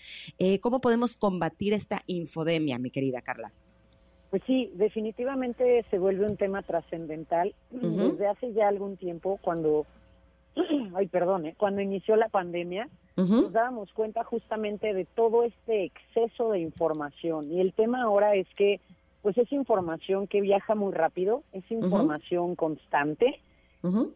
[0.63, 3.53] ¿Cómo podemos combatir esta infodemia, mi querida Carla?
[4.31, 7.55] Pues sí, definitivamente se vuelve un tema trascendental.
[7.71, 9.87] Desde hace ya algún tiempo, cuando
[10.95, 16.61] ay, perdone, cuando inició la pandemia, nos dábamos cuenta justamente de todo este exceso de
[16.61, 17.51] información.
[17.51, 18.81] Y el tema ahora es que,
[19.23, 23.41] pues es información que viaja muy rápido, es información constante,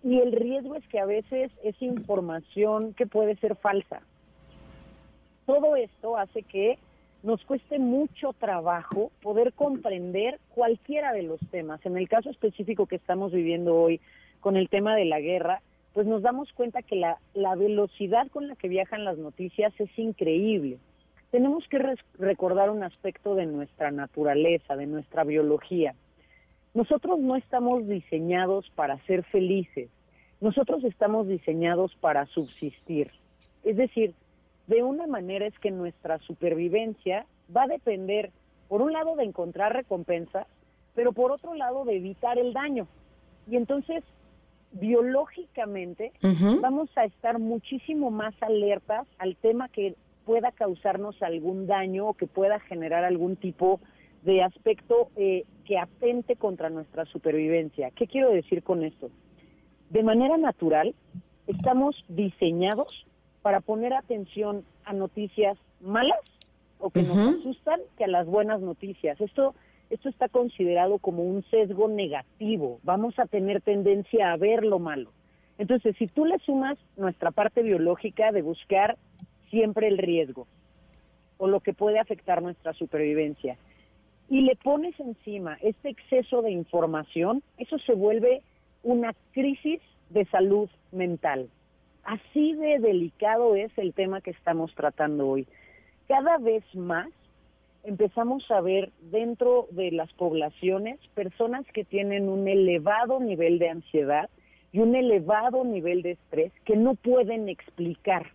[0.03, 4.03] y el riesgo es que a veces es información que puede ser falsa.
[5.47, 6.78] Todo esto hace que
[7.22, 11.84] nos cueste mucho trabajo poder comprender cualquiera de los temas.
[11.86, 14.01] En el caso específico que estamos viviendo hoy
[14.40, 15.62] con el tema de la guerra,
[15.93, 19.90] pues nos damos cuenta que la, la velocidad con la que viajan las noticias es
[19.99, 20.78] increíble.
[21.30, 21.78] Tenemos que
[22.18, 25.95] recordar un aspecto de nuestra naturaleza, de nuestra biología.
[26.74, 29.90] Nosotros no estamos diseñados para ser felices,
[30.40, 33.11] nosotros estamos diseñados para subsistir.
[33.62, 34.14] Es decir,
[34.66, 38.30] de una manera es que nuestra supervivencia va a depender,
[38.68, 40.47] por un lado, de encontrar recompensa,
[40.95, 42.86] pero por otro lado, de evitar el daño.
[43.51, 44.03] Y entonces
[44.72, 46.12] biológicamente
[46.60, 49.94] vamos a estar muchísimo más alertas al tema que
[50.24, 53.80] pueda causarnos algún daño o que pueda generar algún tipo
[54.22, 57.90] de aspecto eh, que atente contra nuestra supervivencia.
[57.90, 59.10] ¿Qué quiero decir con esto?
[59.90, 60.94] De manera natural,
[61.46, 63.04] estamos diseñados
[63.42, 66.20] para poner atención a noticias malas
[66.78, 69.20] o que nos asustan que a las buenas noticias.
[69.20, 69.54] Esto,
[69.93, 72.80] esto está considerado como un sesgo negativo.
[72.82, 75.12] Vamos a tener tendencia a ver lo malo.
[75.59, 78.97] Entonces, si tú le sumas nuestra parte biológica de buscar
[79.51, 80.47] siempre el riesgo
[81.36, 83.59] o lo que puede afectar nuestra supervivencia,
[84.30, 88.40] y le pones encima este exceso de información, eso se vuelve
[88.82, 91.51] una crisis de salud mental.
[92.03, 95.47] Así de delicado es el tema que estamos tratando hoy.
[96.09, 97.11] Cada vez más
[97.85, 104.30] empezamos a ver dentro de las poblaciones personas que tienen un elevado nivel de ansiedad
[104.72, 108.30] y un elevado nivel de estrés que no pueden explicar.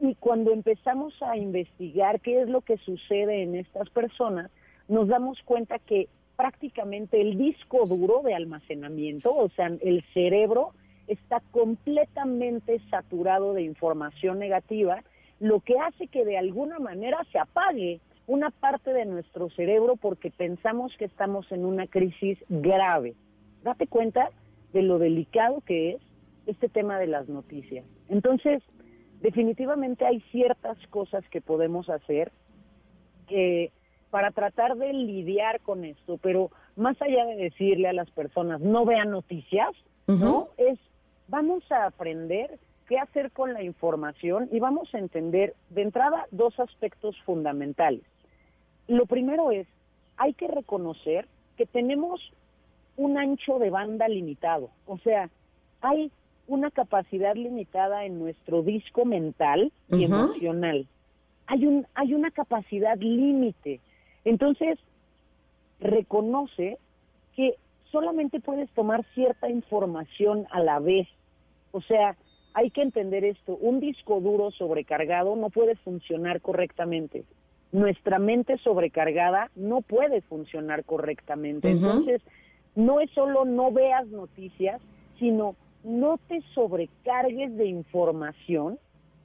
[0.00, 4.50] Y cuando empezamos a investigar qué es lo que sucede en estas personas,
[4.88, 10.72] nos damos cuenta que prácticamente el disco duro de almacenamiento, o sea, el cerebro,
[11.06, 15.02] está completamente saturado de información negativa,
[15.40, 20.30] lo que hace que de alguna manera se apague una parte de nuestro cerebro porque
[20.30, 23.14] pensamos que estamos en una crisis grave.
[23.62, 24.30] Date cuenta
[24.72, 26.00] de lo delicado que es
[26.46, 27.84] este tema de las noticias.
[28.08, 28.62] Entonces,
[29.20, 32.32] definitivamente hay ciertas cosas que podemos hacer
[33.28, 33.72] que
[34.10, 38.84] para tratar de lidiar con esto, pero más allá de decirle a las personas no
[38.84, 39.70] vean noticias,
[40.06, 40.48] ¿no?
[40.58, 40.78] Es
[41.28, 46.58] vamos a aprender qué hacer con la información y vamos a entender de entrada dos
[46.60, 48.02] aspectos fundamentales.
[48.88, 49.66] Lo primero es,
[50.16, 51.26] hay que reconocer
[51.56, 52.20] que tenemos
[52.96, 55.30] un ancho de banda limitado, o sea,
[55.80, 56.10] hay
[56.46, 60.86] una capacidad limitada en nuestro disco mental y emocional.
[61.46, 63.80] Hay un hay una capacidad límite
[64.24, 64.78] entonces,
[65.80, 66.78] reconoce
[67.34, 67.56] que
[67.90, 71.08] solamente puedes tomar cierta información a la vez.
[71.72, 72.16] O sea,
[72.54, 77.24] hay que entender esto, un disco duro sobrecargado no puede funcionar correctamente.
[77.72, 81.70] Nuestra mente sobrecargada no puede funcionar correctamente.
[81.70, 82.22] Entonces,
[82.74, 84.80] no es solo no veas noticias,
[85.18, 88.78] sino no te sobrecargues de información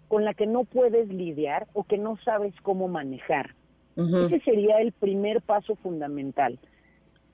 [0.07, 3.53] con la que no puedes lidiar o que no sabes cómo manejar.
[3.97, 6.59] Ese sería el primer paso fundamental.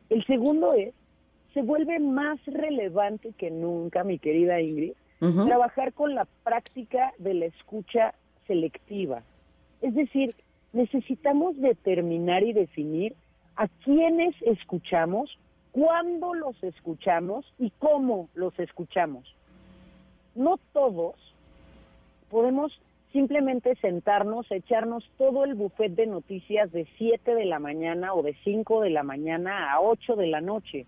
[0.10, 0.94] El segundo es,
[1.54, 4.94] se vuelve más relevante que nunca, mi querida Ingrid,
[5.46, 8.14] trabajar con la práctica de la escucha
[8.48, 9.24] selectiva.
[9.82, 10.36] Es decir,
[10.74, 13.16] necesitamos determinar y definir
[13.56, 15.38] a quiénes escuchamos,
[15.72, 19.24] cuándo los escuchamos y cómo los escuchamos.
[20.36, 21.16] No todos
[22.30, 22.72] podemos
[23.12, 28.36] simplemente sentarnos, echarnos todo el buffet de noticias de 7 de la mañana o de
[28.44, 30.88] 5 de la mañana a 8 de la noche.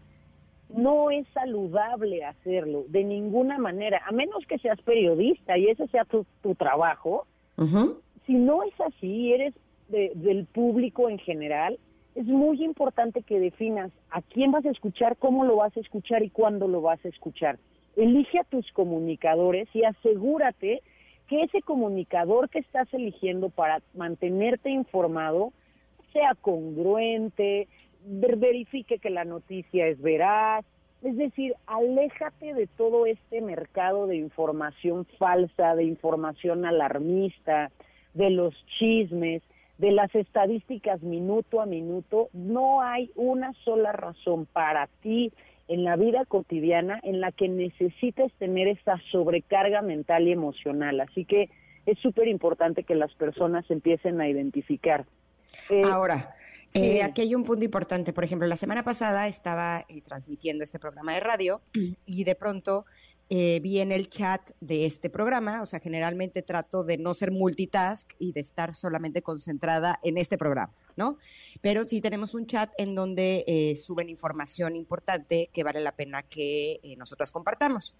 [0.69, 6.05] No es saludable hacerlo de ninguna manera, a menos que seas periodista y ese sea
[6.05, 6.25] tu,
[6.55, 7.27] trabajo.
[8.25, 9.53] Si no es así, eres
[9.87, 11.77] del público en general,
[12.15, 16.23] es muy importante que definas a quién vas a escuchar, cómo lo vas a escuchar
[16.23, 17.59] y cuándo lo vas a escuchar.
[17.95, 20.81] Elige a tus comunicadores y asegúrate
[21.27, 25.51] que ese comunicador que estás eligiendo para mantenerte informado
[26.13, 27.67] sea congruente,
[28.05, 30.65] verifique que la noticia es veraz,
[31.01, 37.71] es decir, aléjate de todo este mercado de información falsa, de información alarmista,
[38.13, 39.43] de los chismes,
[39.77, 42.29] de las estadísticas minuto a minuto.
[42.33, 45.31] No hay una sola razón para ti
[45.67, 50.99] en la vida cotidiana en la que necesites tener esa sobrecarga mental y emocional.
[51.01, 51.49] Así que
[51.85, 55.05] es súper importante que las personas empiecen a identificar.
[55.69, 56.35] Eh, Ahora,
[56.73, 58.13] eh, aquí hay un punto importante.
[58.13, 61.61] Por ejemplo, la semana pasada estaba eh, transmitiendo este programa de radio
[62.05, 62.85] y de pronto
[63.29, 67.31] eh, vi en el chat de este programa, o sea, generalmente trato de no ser
[67.31, 71.17] multitask y de estar solamente concentrada en este programa, ¿no?
[71.61, 76.23] Pero sí tenemos un chat en donde eh, suben información importante que vale la pena
[76.23, 77.95] que eh, nosotras compartamos.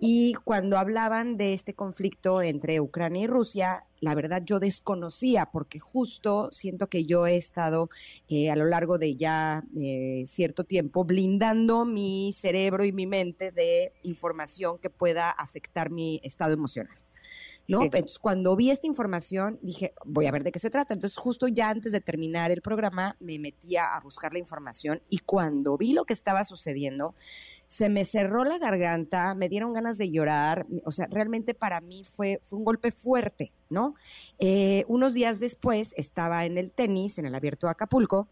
[0.00, 5.78] Y cuando hablaban de este conflicto entre Ucrania y Rusia, la verdad yo desconocía porque
[5.78, 7.88] justo siento que yo he estado
[8.28, 13.52] eh, a lo largo de ya eh, cierto tiempo blindando mi cerebro y mi mente
[13.52, 16.96] de información que pueda afectar mi estado emocional.
[17.72, 17.82] ¿No?
[17.84, 20.92] Entonces, cuando vi esta información, dije, voy a ver de qué se trata.
[20.92, 25.18] Entonces, justo ya antes de terminar el programa, me metía a buscar la información y
[25.18, 27.14] cuando vi lo que estaba sucediendo,
[27.68, 32.04] se me cerró la garganta, me dieron ganas de llorar, o sea, realmente para mí
[32.04, 33.94] fue, fue un golpe fuerte, ¿no?
[34.38, 38.28] Eh, unos días después estaba en el tenis, en el abierto de Acapulco,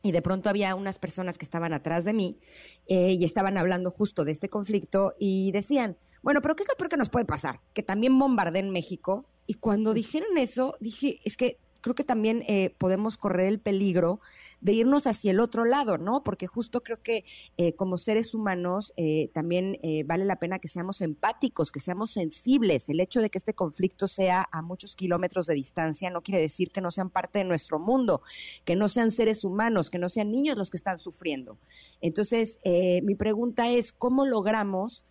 [0.00, 2.38] y de pronto había unas personas que estaban atrás de mí
[2.86, 6.76] eh, y estaban hablando justo de este conflicto y decían, bueno, pero ¿qué es lo
[6.76, 7.60] peor que nos puede pasar?
[7.74, 9.26] Que también bombardeen México.
[9.46, 14.20] Y cuando dijeron eso, dije, es que creo que también eh, podemos correr el peligro
[14.60, 16.24] de irnos hacia el otro lado, ¿no?
[16.24, 17.24] Porque justo creo que
[17.56, 22.88] eh, como seres humanos eh, también vale la pena que seamos empáticos, que seamos sensibles.
[22.88, 26.70] El hecho de que este conflicto sea a muchos kilómetros de distancia no quiere decir
[26.70, 28.22] que no sean parte de nuestro mundo,
[28.64, 31.58] que no sean seres humanos, que no sean niños los que están sufriendo.
[32.00, 32.58] Entonces,
[33.02, 35.06] mi pregunta es, ¿cómo logramos,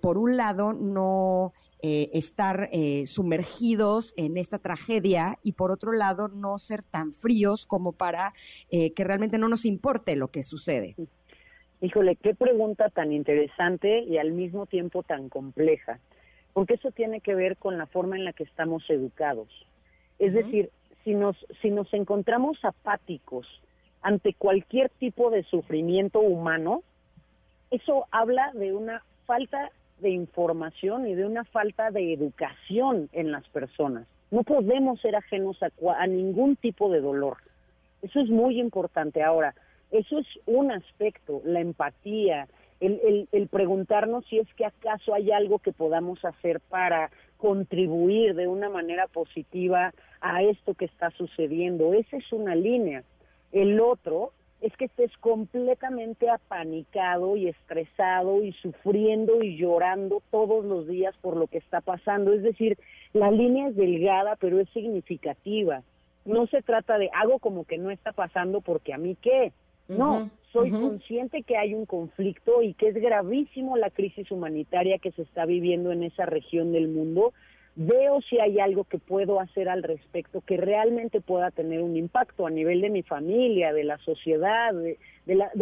[0.00, 1.52] por un lado, no
[1.82, 7.66] eh, estar eh, sumergidos en esta tragedia y por otro lado no ser tan fríos
[7.66, 8.32] como para
[8.70, 10.96] eh, que realmente no nos importe lo que sucede.
[11.82, 16.00] Híjole, qué pregunta tan interesante y al mismo tiempo tan compleja,
[16.54, 19.48] porque eso tiene que ver con la forma en la que estamos educados.
[20.18, 20.70] Es decir,
[21.04, 23.46] si nos, si nos encontramos apáticos
[24.00, 26.82] ante cualquier tipo de sufrimiento humano,
[27.70, 29.70] eso habla de una falta
[30.00, 34.06] de información y de una falta de educación en las personas.
[34.30, 37.38] No podemos ser ajenos a, ningún tipo de dolor.
[38.02, 39.22] Eso es muy importante.
[39.22, 39.54] Ahora,
[39.90, 42.48] eso es un aspecto, la empatía,
[42.80, 48.48] el, el, preguntarnos si es que acaso hay algo que podamos hacer para contribuir de
[48.48, 51.94] una manera positiva a esto que está sucediendo.
[51.94, 53.02] Esa es una línea.
[53.52, 60.86] El otro es que estés completamente apanicado y estresado y sufriendo y llorando todos los
[60.86, 62.32] días por lo que está pasando.
[62.32, 62.78] Es decir,
[63.12, 65.82] la línea es delgada, pero es significativa.
[66.24, 69.52] No se trata de hago como que no está pasando porque a mí qué.
[69.88, 75.12] No, soy consciente que hay un conflicto y que es gravísimo la crisis humanitaria que
[75.12, 77.32] se está viviendo en esa región del mundo
[77.76, 82.46] veo si hay algo que puedo hacer al respecto que realmente pueda tener un impacto
[82.46, 84.96] a nivel de mi familia, de la sociedad, de,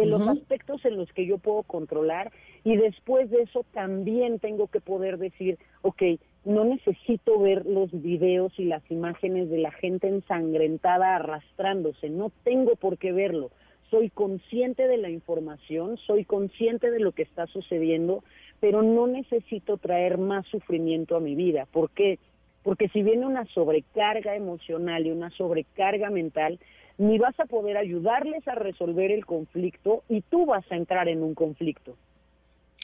[0.05, 2.31] los aspectos en los que yo puedo controlar.
[2.63, 6.01] Y después de eso también tengo que poder decir, ok,
[6.45, 12.75] no necesito ver los videos y las imágenes de la gente ensangrentada arrastrándose, no tengo
[12.77, 13.51] por qué verlo.
[13.91, 18.23] Soy consciente de la información, soy consciente de lo que está sucediendo
[18.59, 21.67] pero no necesito traer más sufrimiento a mi vida.
[21.71, 22.19] ¿Por qué?
[22.63, 26.59] Porque si viene una sobrecarga emocional y una sobrecarga mental,
[26.97, 31.21] ni vas a poder ayudarles a resolver el conflicto y tú vas a entrar en
[31.21, 31.95] un conflicto.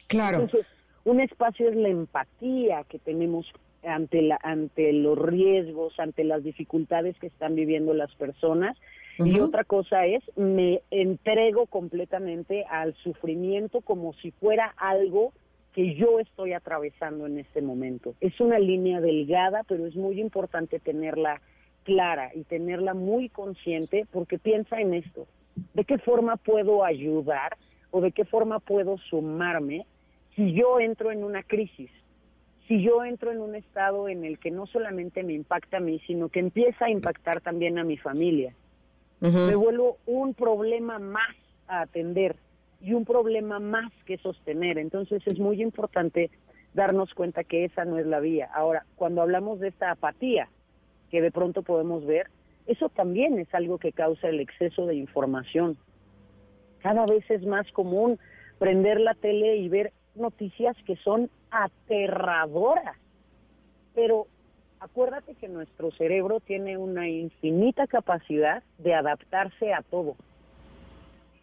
[0.07, 0.41] Claro.
[0.41, 0.67] Entonces,
[1.03, 3.51] un espacio es la empatía que tenemos
[3.83, 8.77] ante, la, ante los riesgos, ante las dificultades que están viviendo las personas.
[9.19, 15.31] Y otra cosa es, me entrego completamente al sufrimiento como si fuera algo
[15.73, 18.15] que yo estoy atravesando en este momento.
[18.19, 21.41] Es una línea delgada, pero es muy importante tenerla
[21.83, 25.27] clara y tenerla muy consciente porque piensa en esto.
[25.73, 27.57] ¿De qué forma puedo ayudar
[27.89, 29.85] o de qué forma puedo sumarme
[30.35, 31.89] si yo entro en una crisis?
[32.67, 35.99] Si yo entro en un estado en el que no solamente me impacta a mí,
[36.07, 38.53] sino que empieza a impactar también a mi familia.
[39.19, 41.35] Me vuelvo un problema más
[41.67, 42.37] a atender
[42.81, 44.77] y un problema más que sostener.
[44.77, 46.31] Entonces es muy importante
[46.73, 48.49] darnos cuenta que esa no es la vía.
[48.53, 50.49] Ahora, cuando hablamos de esta apatía
[51.09, 52.27] que de pronto podemos ver,
[52.67, 55.77] eso también es algo que causa el exceso de información.
[56.79, 58.17] Cada vez es más común
[58.59, 62.97] prender la tele y ver noticias que son aterradoras.
[63.93, 64.27] Pero
[64.79, 70.15] acuérdate que nuestro cerebro tiene una infinita capacidad de adaptarse a todo.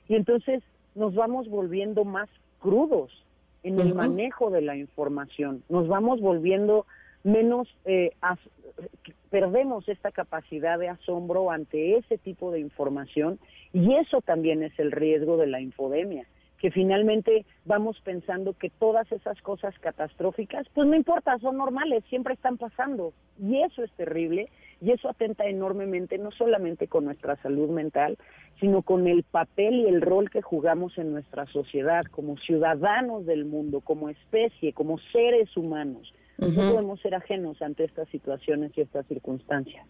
[0.09, 0.63] Y entonces
[0.99, 2.29] nos vamos volviendo más
[2.59, 3.11] crudos
[3.63, 6.87] en el manejo de la información, nos vamos volviendo
[7.25, 8.13] menos, eh,
[9.31, 13.39] perdemos esta capacidad de asombro ante ese tipo de información
[13.73, 16.27] y eso también es el riesgo de la infodemia,
[16.59, 22.35] que finalmente vamos pensando que todas esas cosas catastróficas, pues no importa, son normales, siempre
[22.35, 24.49] están pasando y eso es terrible
[24.81, 28.17] y eso atenta enormemente no solamente con nuestra salud mental,
[28.61, 33.45] sino con el papel y el rol que jugamos en nuestra sociedad como ciudadanos del
[33.45, 36.13] mundo, como especie, como seres humanos.
[36.39, 39.85] No podemos ser ajenos ante estas situaciones y estas circunstancias.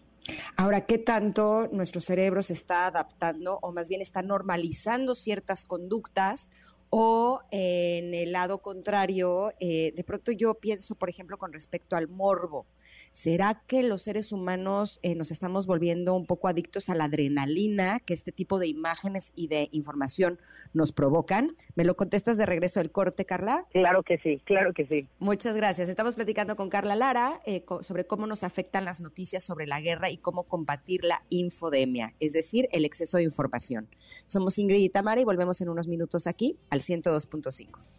[0.57, 6.49] Ahora, ¿qué tanto nuestro cerebro se está adaptando o más bien está normalizando ciertas conductas
[6.89, 12.07] o en el lado contrario, eh, de pronto yo pienso, por ejemplo, con respecto al
[12.07, 12.65] morbo.
[13.11, 17.99] ¿Será que los seres humanos eh, nos estamos volviendo un poco adictos a la adrenalina
[17.99, 20.39] que este tipo de imágenes y de información
[20.73, 21.55] nos provocan?
[21.75, 23.65] ¿Me lo contestas de regreso del corte, Carla?
[23.71, 25.07] Claro que sí, claro que sí.
[25.19, 25.89] Muchas gracias.
[25.89, 30.09] Estamos platicando con Carla Lara eh, sobre cómo nos afectan las noticias sobre la guerra
[30.09, 33.89] y cómo combatir la infodemia, es decir, el exceso de información.
[34.27, 37.98] Somos Ingrid y Tamara y volvemos en unos minutos aquí al 102.5.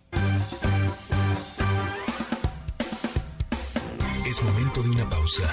[4.30, 5.52] Es momento de una pausa.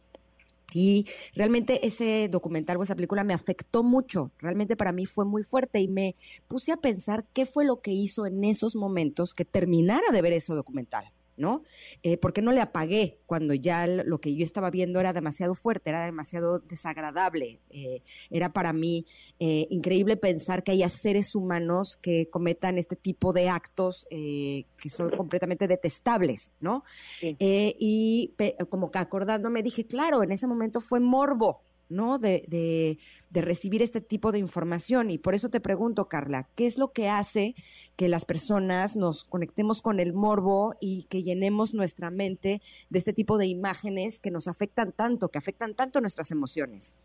[0.73, 5.43] Y realmente ese documental o esa película me afectó mucho, realmente para mí fue muy
[5.43, 6.15] fuerte y me
[6.47, 10.33] puse a pensar qué fue lo que hizo en esos momentos que terminara de ver
[10.33, 11.11] ese documental.
[11.39, 11.63] ¿No?
[12.03, 15.55] Eh, ¿Por qué no le apagué cuando ya lo que yo estaba viendo era demasiado
[15.55, 17.59] fuerte, era demasiado desagradable?
[17.71, 19.05] Eh, era para mí
[19.39, 25.09] eh, increíble pensar que haya seres humanos que cometan este tipo de actos que son
[25.11, 26.83] completamente detestables, ¿no?
[27.21, 28.33] y
[28.69, 32.19] como que acordándome dije, claro, en ese momento fue morbo, ¿no?
[32.19, 32.97] De, de,
[33.29, 35.09] de, recibir este tipo de información.
[35.09, 37.55] Y por eso te pregunto, Carla, ¿qué es lo que hace
[37.95, 43.13] que las personas nos conectemos con el morbo y que llenemos nuestra mente de este
[43.13, 46.95] tipo de imágenes que nos afectan tanto, que afectan tanto nuestras emociones?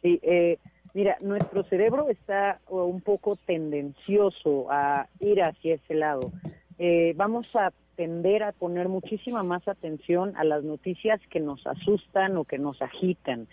[0.00, 0.58] Sí, eh,
[0.94, 6.32] mira, nuestro cerebro está un poco tendencioso a ir hacia ese lado.
[6.78, 12.36] Eh, vamos a tender a poner muchísima más atención a las noticias que nos asustan
[12.36, 13.46] o que nos agitan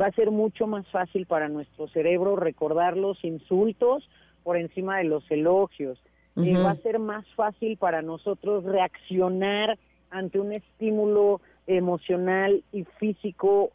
[0.00, 4.08] va a ser mucho más fácil para nuestro cerebro recordar los insultos
[4.42, 5.98] por encima de los elogios.
[6.36, 9.78] eh, va a ser más fácil para nosotros reaccionar
[10.10, 13.72] ante un estímulo emocional y físico.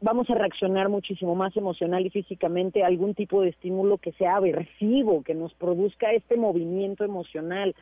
[0.00, 4.36] Vamos a reaccionar muchísimo más emocional y físicamente a algún tipo de estímulo que sea
[4.36, 7.74] aversivo, que nos produzca este movimiento emocional.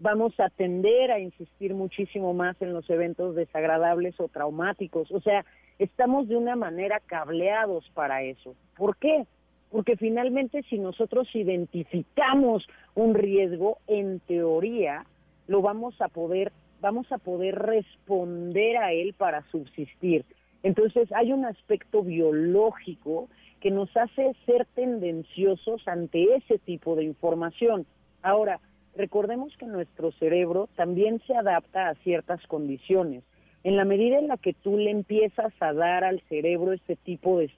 [0.00, 5.10] Vamos a tender a insistir muchísimo más en los eventos desagradables o traumáticos.
[5.10, 5.44] O sea,
[5.78, 8.54] estamos de una manera cableados para eso.
[8.76, 9.26] ¿Por qué?
[9.70, 15.04] Porque finalmente si nosotros identificamos un riesgo, en teoría,
[15.48, 20.24] lo vamos a poder, vamos a poder responder a él para subsistir.
[20.62, 23.28] Entonces hay un aspecto biológico
[23.60, 27.84] que nos hace ser tendenciosos ante ese tipo de información.
[28.22, 28.60] Ahora,
[28.98, 33.24] recordemos que nuestro cerebro también se adapta a ciertas condiciones
[33.64, 37.38] en la medida en la que tú le empiezas a dar al cerebro este tipo
[37.38, 37.50] de,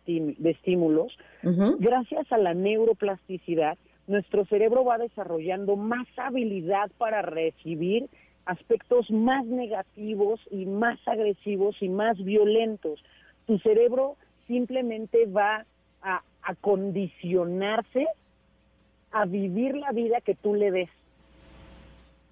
[0.44, 1.16] estímulos,
[1.78, 3.76] gracias a la neuroplasticidad,
[4.06, 8.08] nuestro cerebro va desarrollando más habilidad para recibir
[8.46, 13.04] aspectos más negativos y más agresivos y más violentos.
[13.46, 14.16] Tu cerebro
[14.46, 15.64] simplemente va
[16.02, 18.06] a acondicionarse
[19.12, 20.90] a vivir la vida que tú le des.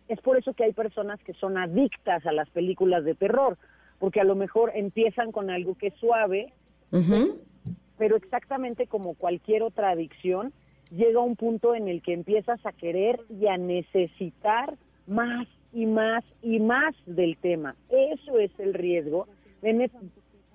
[0.08, 3.58] Es por eso que hay personas que son adictas a las películas de terror,
[3.98, 6.52] porque a lo mejor empiezan con algo que es suave,
[7.98, 10.52] pero exactamente como cualquier otra adicción,
[10.90, 16.24] llega un punto en el que empiezas a querer y a necesitar más y más
[16.42, 17.76] y más del tema.
[17.90, 19.26] Eso es el riesgo
[19.60, 19.90] de,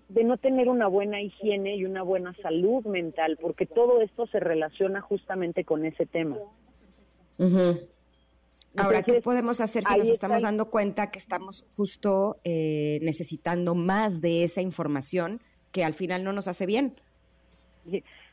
[0.09, 4.39] de no tener una buena higiene y una buena salud mental, porque todo esto se
[4.39, 6.37] relaciona justamente con ese tema.
[8.77, 14.19] Ahora, ¿qué podemos hacer si nos estamos dando cuenta que estamos justo eh, necesitando más
[14.19, 16.95] de esa información que al final no nos hace bien?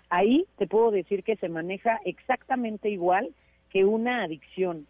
[0.09, 3.35] Ahí te puedo decir que se maneja exactamente igual
[3.69, 4.87] que una adicción.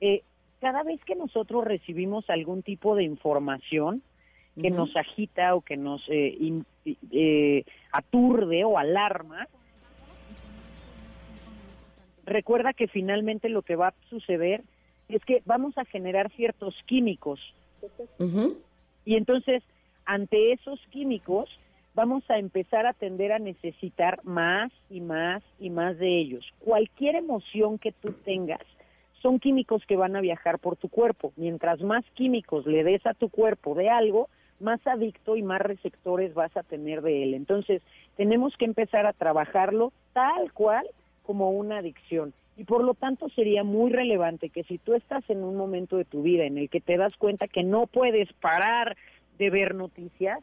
[0.00, 0.22] Eh,
[0.60, 4.02] cada vez que nosotros recibimos algún tipo de información
[4.60, 9.46] que nos agita o que nos eh, aturde o alarma,
[12.24, 14.64] recuerda que finalmente lo que va a suceder
[15.08, 17.40] es que vamos a generar ciertos químicos.
[19.04, 19.62] Y entonces,
[20.04, 21.48] ante esos químicos,
[21.94, 26.44] vamos a empezar a tender a necesitar más y más y más de ellos.
[26.60, 28.60] Cualquier emoción que tú tengas,
[29.22, 31.32] son químicos que van a viajar por tu cuerpo.
[31.36, 34.28] Mientras más químicos le des a tu cuerpo de algo,
[34.60, 37.34] más adicto y más receptores vas a tener de él.
[37.34, 37.82] Entonces,
[38.16, 40.86] tenemos que empezar a trabajarlo tal cual
[41.24, 45.44] como una adicción Y por lo tanto sería muy relevante que si tú estás en
[45.44, 48.96] un momento de tu vida en el que te das cuenta que no puedes parar
[49.38, 50.40] de ver noticias,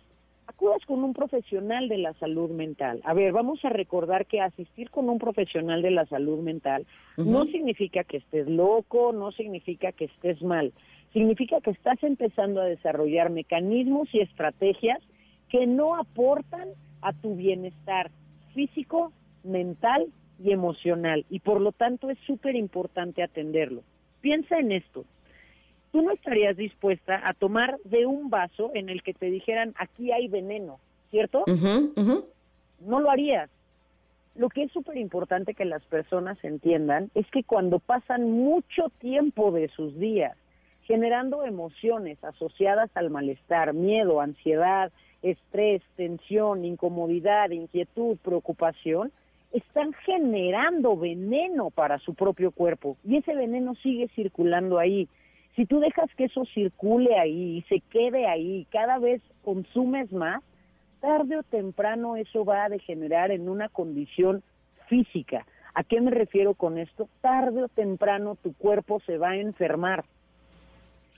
[0.48, 3.02] acudas con un profesional de la salud mental.
[3.04, 6.88] A ver, vamos a recordar que asistir con un profesional de la salud mental
[7.18, 10.72] no significa que estés loco, no significa que estés mal,
[11.12, 15.02] significa que estás empezando a desarrollar mecanismos y estrategias
[15.50, 16.70] que no aportan
[17.02, 18.10] a tu bienestar
[18.54, 19.12] físico,
[19.44, 20.08] mental
[20.44, 23.84] y emocional y por lo tanto es súper importante atenderlo.
[24.22, 25.06] Piensa en esto.
[25.92, 30.12] Tú no estarías dispuesta a tomar de un vaso en el que te dijeran aquí
[30.12, 30.80] hay veneno,
[31.10, 31.44] ¿cierto?
[32.82, 33.50] No lo harías.
[34.36, 39.52] Lo que es súper importante que las personas entiendan es que cuando pasan mucho tiempo
[39.52, 40.36] de sus días
[40.86, 44.92] generando emociones asociadas al malestar, miedo, ansiedad,
[45.24, 49.12] estrés, tensión, incomodidad, inquietud, preocupación,
[49.52, 55.08] están generando veneno para su propio cuerpo y ese veneno sigue circulando ahí.
[55.56, 60.44] Si tú dejas que eso circule ahí y se quede ahí, cada vez consumes más,
[61.00, 64.44] tarde o temprano eso va a degenerar en una condición
[64.88, 65.46] física.
[65.74, 67.08] ¿A qué me refiero con esto?
[67.22, 70.04] Tarde o temprano tu cuerpo se va a enfermar.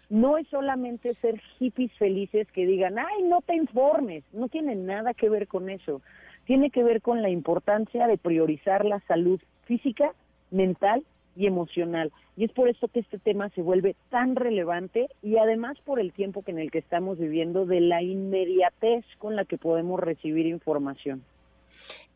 [0.10, 5.14] No es solamente ser hippies felices que digan, ay, no te informes, no tiene nada
[5.14, 6.02] que ver con eso
[6.48, 10.14] tiene que ver con la importancia de priorizar la salud física,
[10.50, 11.04] mental
[11.36, 12.12] y emocional.
[12.38, 16.14] Y es por eso que este tema se vuelve tan relevante y además por el
[16.14, 20.46] tiempo que en el que estamos viviendo de la inmediatez con la que podemos recibir
[20.46, 21.22] información.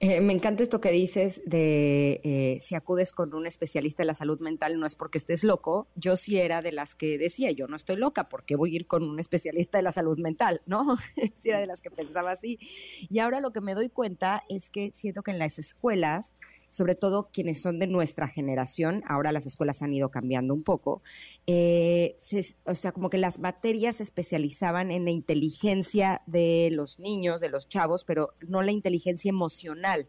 [0.03, 4.15] Eh, me encanta esto que dices de eh, si acudes con un especialista de la
[4.15, 5.89] salud mental no es porque estés loco.
[5.93, 8.87] Yo sí era de las que decía, yo no estoy loca, porque voy a ir
[8.87, 10.63] con un especialista de la salud mental?
[10.65, 10.97] ¿No?
[11.39, 12.57] sí era de las que pensaba así.
[13.11, 16.33] Y ahora lo que me doy cuenta es que siento que en las escuelas
[16.71, 21.03] sobre todo quienes son de nuestra generación, ahora las escuelas han ido cambiando un poco,
[21.45, 22.17] eh,
[22.63, 27.49] o sea, como que las materias se especializaban en la inteligencia de los niños, de
[27.49, 30.07] los chavos, pero no la inteligencia emocional.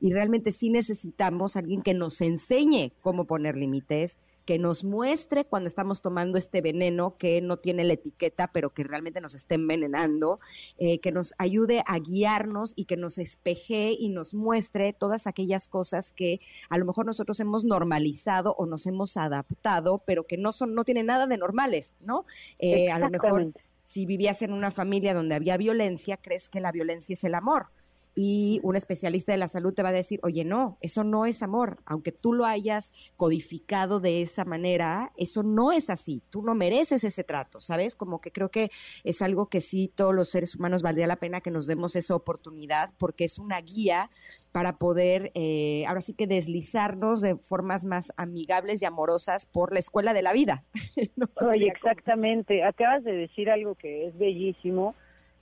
[0.00, 5.68] Y realmente sí necesitamos alguien que nos enseñe cómo poner límites, que nos muestre cuando
[5.68, 10.40] estamos tomando este veneno que no tiene la etiqueta, pero que realmente nos está envenenando,
[10.78, 15.68] eh, que nos ayude a guiarnos y que nos espeje y nos muestre todas aquellas
[15.68, 20.52] cosas que a lo mejor nosotros hemos normalizado o nos hemos adaptado, pero que no
[20.52, 22.26] son, no tienen nada de normales, ¿no?
[22.58, 23.52] Eh, a lo mejor
[23.84, 27.66] si vivías en una familia donde había violencia, crees que la violencia es el amor
[28.14, 31.42] y un especialista de la salud te va a decir, oye, no, eso no es
[31.42, 36.54] amor, aunque tú lo hayas codificado de esa manera, eso no es así, tú no
[36.54, 37.96] mereces ese trato, ¿sabes?
[37.96, 38.70] Como que creo que
[39.04, 42.14] es algo que sí todos los seres humanos valdría la pena que nos demos esa
[42.14, 44.10] oportunidad porque es una guía
[44.52, 49.80] para poder, eh, ahora sí que deslizarnos de formas más amigables y amorosas por la
[49.80, 50.64] escuela de la vida.
[51.40, 54.94] Oye, exactamente, acabas de decir algo que es bellísimo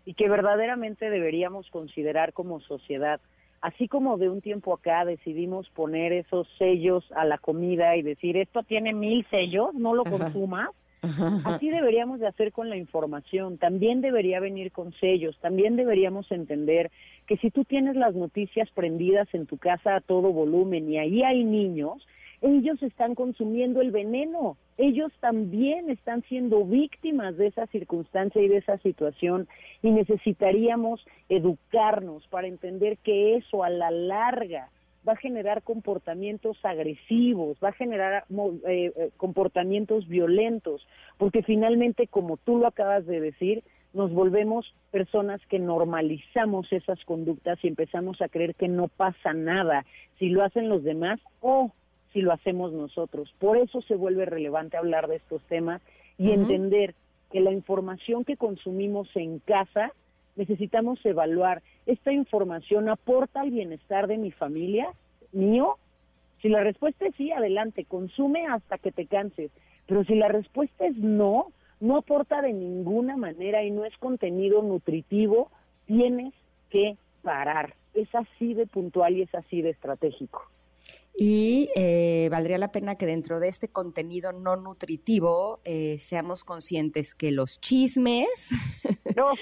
[0.04, 3.20] y que verdaderamente deberíamos considerar como sociedad.
[3.60, 8.36] Así como de un tiempo acá decidimos poner esos sellos a la comida y decir,
[8.36, 10.70] esto tiene mil sellos, no lo consumas,
[11.44, 13.58] así deberíamos de hacer con la información.
[13.58, 16.90] También debería venir con sellos, también deberíamos entender
[17.26, 21.22] que si tú tienes las noticias prendidas en tu casa a todo volumen y ahí
[21.22, 22.06] hay niños,
[22.40, 28.56] ellos están consumiendo el veneno, ellos también están siendo víctimas de esa circunstancia y de
[28.56, 29.46] esa situación
[29.82, 34.70] y necesitaríamos educarnos para entender que eso a la larga
[35.06, 40.86] va a generar comportamientos agresivos, va a generar eh, eh, comportamientos violentos,
[41.18, 43.62] porque finalmente, como tú lo acabas de decir,
[43.92, 49.84] nos volvemos personas que normalizamos esas conductas y empezamos a creer que no pasa nada.
[50.18, 51.72] Si lo hacen los demás, oh,
[52.12, 53.32] si lo hacemos nosotros.
[53.38, 55.80] Por eso se vuelve relevante hablar de estos temas
[56.18, 56.94] y entender
[57.30, 59.92] que la información que consumimos en casa
[60.36, 64.88] necesitamos evaluar, ¿esta información aporta al bienestar de mi familia,
[65.32, 65.76] mío?
[66.40, 69.50] Si la respuesta es sí, adelante, consume hasta que te canses.
[69.86, 71.48] Pero si la respuesta es no,
[71.80, 75.50] no aporta de ninguna manera y no es contenido nutritivo,
[75.86, 76.32] tienes
[76.70, 77.74] que parar.
[77.94, 80.42] Es así de puntual y es así de estratégico.
[81.22, 87.14] Y eh, valdría la pena que dentro de este contenido no nutritivo eh, seamos conscientes
[87.14, 88.48] que los chismes,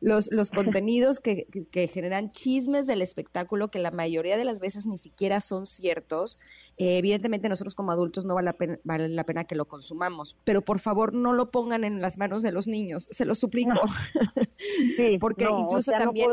[0.00, 1.48] los, los contenidos que,
[1.92, 6.38] generan chismes del espectáculo, que la mayoría de las veces ni siquiera son ciertos,
[6.76, 10.36] eh, evidentemente nosotros como adultos no vale la, pena, vale la pena que lo consumamos,
[10.44, 13.72] pero por favor no lo pongan en las manos de los niños, se lo suplico.
[14.96, 16.30] Sí, Porque incluso también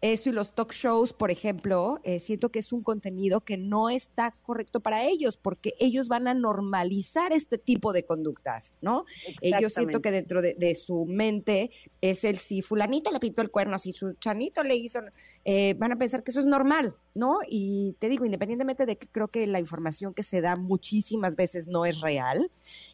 [0.00, 3.90] eso y los talk shows, por ejemplo, eh, siento que es un contenido que no
[3.90, 9.04] está correcto para ellos, porque ellos van a normalizar este tipo de conductas, ¿no?
[9.40, 13.78] Ellos siento que dentro de, su mente es el si fulanita le pintó el cuerno,
[13.78, 15.00] si su chanito le hizo,
[15.44, 17.38] eh, van a pensar que eso es normal, ¿no?
[17.48, 21.66] Y te digo, independientemente de que creo que la información que se da muchísimas veces
[21.66, 22.50] no es real,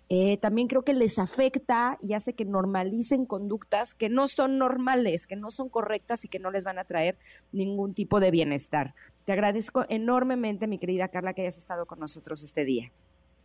[0.08, 5.26] eh, también creo que les afecta y hace que normalicen conductas que no son normales,
[5.26, 7.16] que no son correctas y que no les van a traer
[7.52, 8.94] ningún tipo de bienestar.
[9.24, 12.92] Te agradezco enormemente, mi querida Carla, que hayas estado con nosotros este día.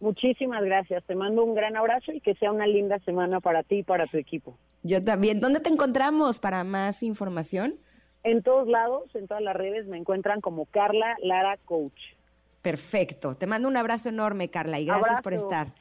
[0.02, 1.04] Muchísimas gracias.
[1.06, 4.06] Te mando un gran abrazo y que sea una linda semana para ti y para
[4.06, 4.58] tu equipo.
[4.84, 5.40] Yo también.
[5.40, 7.76] ¿Dónde te encontramos para más información?
[8.24, 12.00] En todos lados, en todas las redes, me encuentran como Carla Lara Coach.
[12.62, 13.36] Perfecto.
[13.36, 15.74] Te mando un abrazo enorme, Carla, y gracias por estar.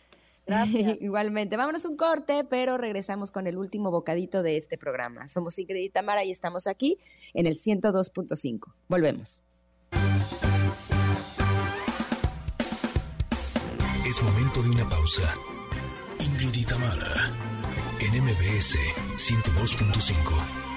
[1.01, 1.57] Igualmente.
[1.57, 5.29] Vámonos un corte, pero regresamos con el último bocadito de este programa.
[5.29, 6.99] Somos Ingrid y Tamara y estamos aquí
[7.35, 8.73] en el 102.5.
[8.89, 9.43] Volvemos.
[14.07, 15.35] Es momento de una pausa.
[16.21, 17.31] Ingrid y Tamara
[18.01, 18.77] en MBS
[19.17, 20.69] 102.5.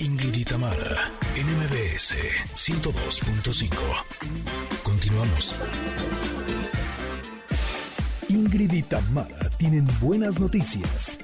[0.00, 2.16] Ingrid y Tamara, NMBS
[2.54, 4.73] 102.5.
[5.04, 5.54] Continuamos.
[8.30, 11.18] Ingrid y Tamara tienen buenas noticias.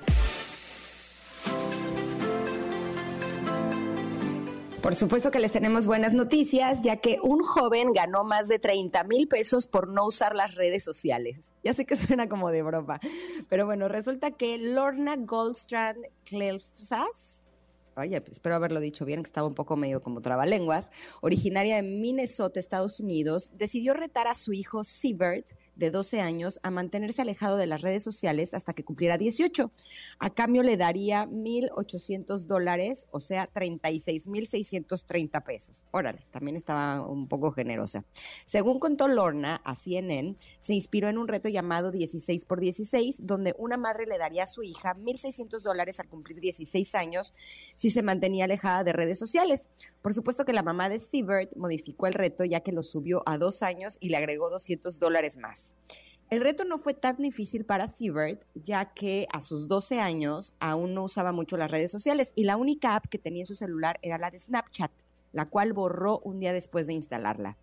[4.83, 9.05] Por supuesto que les tenemos buenas noticias, ya que un joven ganó más de 30
[9.05, 11.55] mil pesos por no usar las redes sociales.
[11.65, 13.01] Ya sé que suena como de broma,
[13.49, 17.47] pero bueno, resulta que Lorna Goldstrand Clefsas,
[18.01, 20.91] oye, espero haberlo dicho bien, que estaba un poco medio como trabalenguas,
[21.21, 25.47] originaria de Minnesota, Estados Unidos, decidió retar a su hijo Siebert
[25.81, 29.73] de 12 años a mantenerse alejado de las redes sociales hasta que cumpliera 18.
[30.21, 35.83] A cambio le daría 1.800 dólares, o sea, 36.630 pesos.
[35.91, 38.05] Órale, también estaba un poco generosa.
[38.45, 43.55] Según contó Lorna a CNN, se inspiró en un reto llamado 16 por 16, donde
[43.59, 47.33] una madre le daría a su hija 1.600 dólares al cumplir 16 años
[47.77, 49.71] si se mantenía alejada de redes sociales.
[50.03, 53.37] Por supuesto que la mamá de Siebert modificó el reto ya que lo subió a
[53.37, 55.75] dos años y le agregó 200 dólares más.
[56.31, 60.95] El reto no fue tan difícil para Siebert, ya que a sus 12 años aún
[60.95, 63.99] no usaba mucho las redes sociales y la única app que tenía en su celular
[64.01, 64.93] era la de Snapchat,
[65.33, 67.59] la cual borró un día después de instalarla.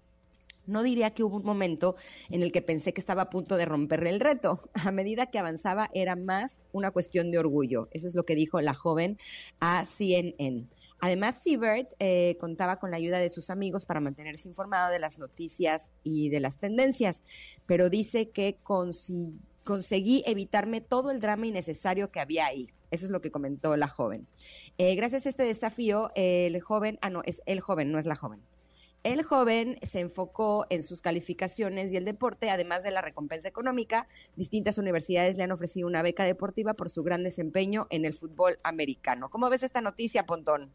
[0.68, 1.95] No diría que hubo un momento
[2.30, 4.59] en el que pensé que estaba a punto de romperle el reto.
[4.85, 7.88] A medida que avanzaba era más una cuestión de orgullo.
[7.91, 9.18] Eso es lo que dijo la joven
[9.61, 10.68] a CNN.
[10.99, 15.19] Además, Siebert eh, contaba con la ayuda de sus amigos para mantenerse informado de las
[15.19, 17.24] noticias y de las tendencias,
[17.65, 22.72] pero dice que conseguí evitarme todo el drama innecesario que había ahí.
[22.90, 24.26] Eso es lo que comentó la joven.
[24.78, 28.15] Eh, gracias a este desafío, el joven, ah, no, es el joven, no es la
[28.15, 28.41] joven.
[29.03, 34.07] El joven se enfocó en sus calificaciones y el deporte, además de la recompensa económica.
[34.36, 38.60] Distintas universidades le han ofrecido una beca deportiva por su gran desempeño en el fútbol
[38.64, 39.30] americano.
[39.30, 40.74] ¿Cómo ves esta noticia, Pontón?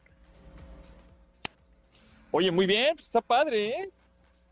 [2.33, 3.91] Oye, muy bien, pues está padre, ¿eh?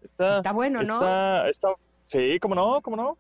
[0.03, 1.01] Está, bueno, ¿no?
[1.47, 1.75] Está,
[2.07, 2.81] sí, ¿cómo no?
[2.83, 3.17] ¿Cómo no?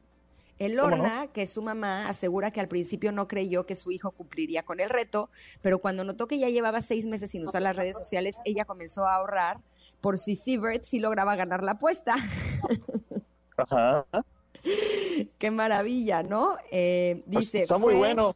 [0.58, 4.10] El Lorna, que es su mamá, asegura que al principio no creyó que su hijo
[4.10, 5.30] cumpliría con el reto,
[5.62, 9.06] pero cuando notó que ya llevaba seis meses sin usar las redes sociales, ella comenzó
[9.06, 9.60] a ahorrar
[10.02, 12.14] por si Siebert sí lograba ganar la apuesta.
[13.56, 14.06] Ajá.
[15.38, 16.58] Qué maravilla, ¿no?
[16.70, 17.62] Eh, pues dice.
[17.62, 18.34] está muy bueno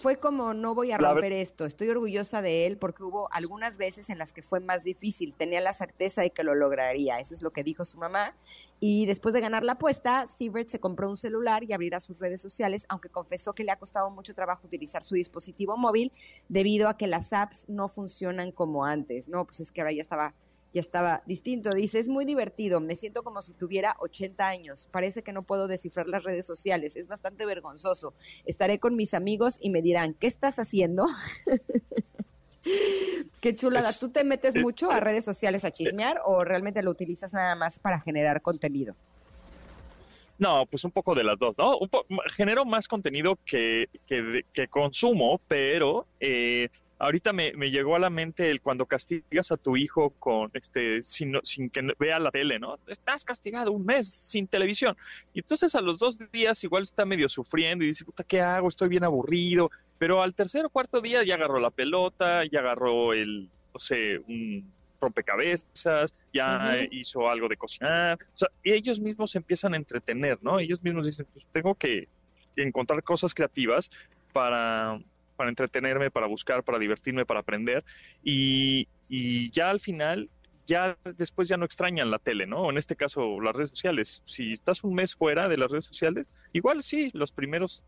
[0.00, 4.08] fue como no voy a romper esto, estoy orgullosa de él porque hubo algunas veces
[4.08, 7.42] en las que fue más difícil, tenía la certeza de que lo lograría, eso es
[7.42, 8.34] lo que dijo su mamá.
[8.80, 12.40] Y después de ganar la apuesta, Siebert se compró un celular y abrirá sus redes
[12.40, 16.12] sociales, aunque confesó que le ha costado mucho trabajo utilizar su dispositivo móvil
[16.48, 19.44] debido a que las apps no funcionan como antes, ¿no?
[19.44, 20.34] Pues es que ahora ya estaba
[20.72, 21.72] ya estaba distinto.
[21.74, 25.68] Dice, es muy divertido, me siento como si tuviera 80 años, parece que no puedo
[25.68, 28.14] descifrar las redes sociales, es bastante vergonzoso.
[28.44, 31.06] Estaré con mis amigos y me dirán, ¿qué estás haciendo?
[33.40, 33.90] Qué chulada.
[33.98, 37.78] ¿Tú te metes mucho a redes sociales a chismear o realmente lo utilizas nada más
[37.78, 38.94] para generar contenido?
[40.38, 41.78] No, pues un poco de las dos, ¿no?
[42.34, 46.68] genero más contenido que, que, que consumo, pero eh,
[47.00, 51.40] ahorita me, llegó a la mente el cuando castigas a tu hijo con este sin,
[51.42, 52.78] sin que vea la tele, ¿no?
[52.86, 54.96] Estás castigado un mes sin televisión.
[55.32, 58.68] Y entonces a los dos días igual está medio sufriendo y dice, puta, ¿qué hago?
[58.68, 59.70] Estoy bien aburrido.
[59.98, 64.18] Pero al tercer o cuarto día ya agarró la pelota, ya agarró el, no sé,
[64.18, 64.70] un
[65.00, 68.18] rompecabezas, ya hizo algo de cocinar.
[68.34, 70.58] O sea, ellos mismos se empiezan a entretener, ¿no?
[70.58, 72.08] Ellos mismos dicen, pues tengo que
[72.56, 73.90] encontrar cosas creativas
[74.34, 75.00] para
[75.40, 77.82] para entretenerme, para buscar, para divertirme, para aprender.
[78.22, 80.28] Y, y ya al final
[80.66, 82.68] ya después ya no extrañan la tele, ¿no?
[82.68, 84.20] En este caso, las redes sociales.
[84.26, 87.84] Si estás un mes fuera de las redes sociales, igual sí, los primeros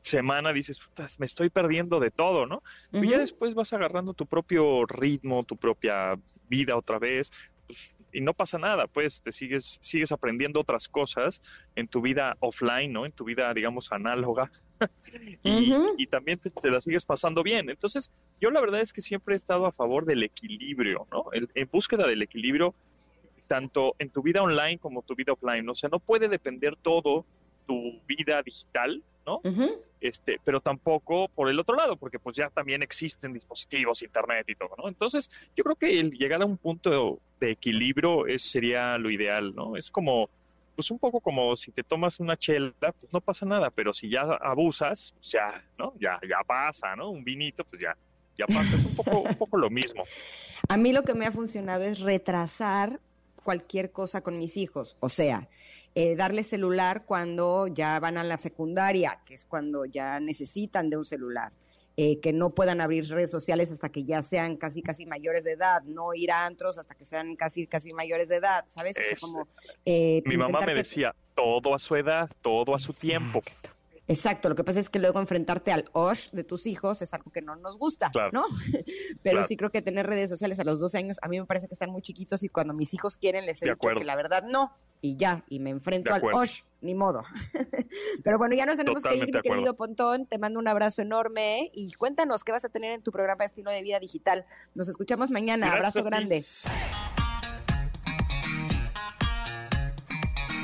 [0.00, 0.80] semana dices,
[1.18, 2.62] me estoy perdiendo de todo, ¿no?
[2.92, 6.16] Y ya después vas agarrando tu propio ritmo, tu propia
[6.48, 7.32] vida otra vez,
[7.66, 11.40] pues, y no pasa nada, pues te sigues, sigues aprendiendo otras cosas
[11.76, 13.06] en tu vida offline, ¿no?
[13.06, 14.50] En tu vida, digamos, análoga.
[15.42, 17.70] y, también te, la sigues pasando bien.
[17.70, 18.10] Entonces,
[18.40, 21.24] yo la verdad es que siempre he estado a favor del equilibrio, ¿no?
[21.32, 22.74] en búsqueda del equilibrio,
[23.46, 25.68] tanto en tu vida online como tu vida offline.
[25.68, 27.26] O sea, no puede depender todo
[27.66, 29.40] tu vida digital, ¿no?
[30.00, 34.54] Este, pero tampoco por el otro lado, porque pues ya también existen dispositivos, internet y
[34.54, 34.88] todo, ¿no?
[34.88, 39.54] Entonces, yo creo que el llegar a un punto de equilibrio es, sería lo ideal,
[39.54, 39.76] ¿no?
[39.76, 40.30] Es como,
[40.74, 44.08] pues un poco como si te tomas una chela, pues no pasa nada, pero si
[44.08, 45.92] ya abusas, pues ya, ¿no?
[46.00, 47.10] Ya, ya pasa, ¿no?
[47.10, 47.94] Un vinito, pues ya,
[48.38, 48.76] ya pasa.
[48.76, 50.02] Es un poco, un poco lo mismo.
[50.70, 53.00] A mí lo que me ha funcionado es retrasar
[53.40, 54.96] cualquier cosa con mis hijos.
[55.00, 55.48] O sea,
[55.94, 60.96] eh, darle celular cuando ya van a la secundaria, que es cuando ya necesitan de
[60.96, 61.52] un celular.
[61.96, 65.52] Eh, que no puedan abrir redes sociales hasta que ya sean casi casi mayores de
[65.52, 68.96] edad, no ir a antros hasta que sean casi casi mayores de edad, ¿sabes?
[68.98, 69.48] O sea, como,
[69.84, 73.42] eh, mi mamá me decía, todo a su edad, todo a su tiempo.
[74.10, 77.30] Exacto, lo que pasa es que luego enfrentarte al OSH de tus hijos es algo
[77.30, 78.42] que no nos gusta, ¿no?
[79.22, 81.68] Pero sí creo que tener redes sociales a los 12 años, a mí me parece
[81.68, 84.42] que están muy chiquitos y cuando mis hijos quieren les he dicho que la verdad
[84.42, 87.22] no, y ya, y me enfrento al OSH, ni modo.
[88.24, 91.70] Pero bueno, ya nos tenemos que ir, mi querido Pontón, te mando un abrazo enorme
[91.72, 94.44] y cuéntanos qué vas a tener en tu programa de Estilo de Vida Digital.
[94.74, 96.44] Nos escuchamos mañana, abrazo grande.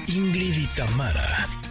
[0.09, 1.66] Ingrid y Tamara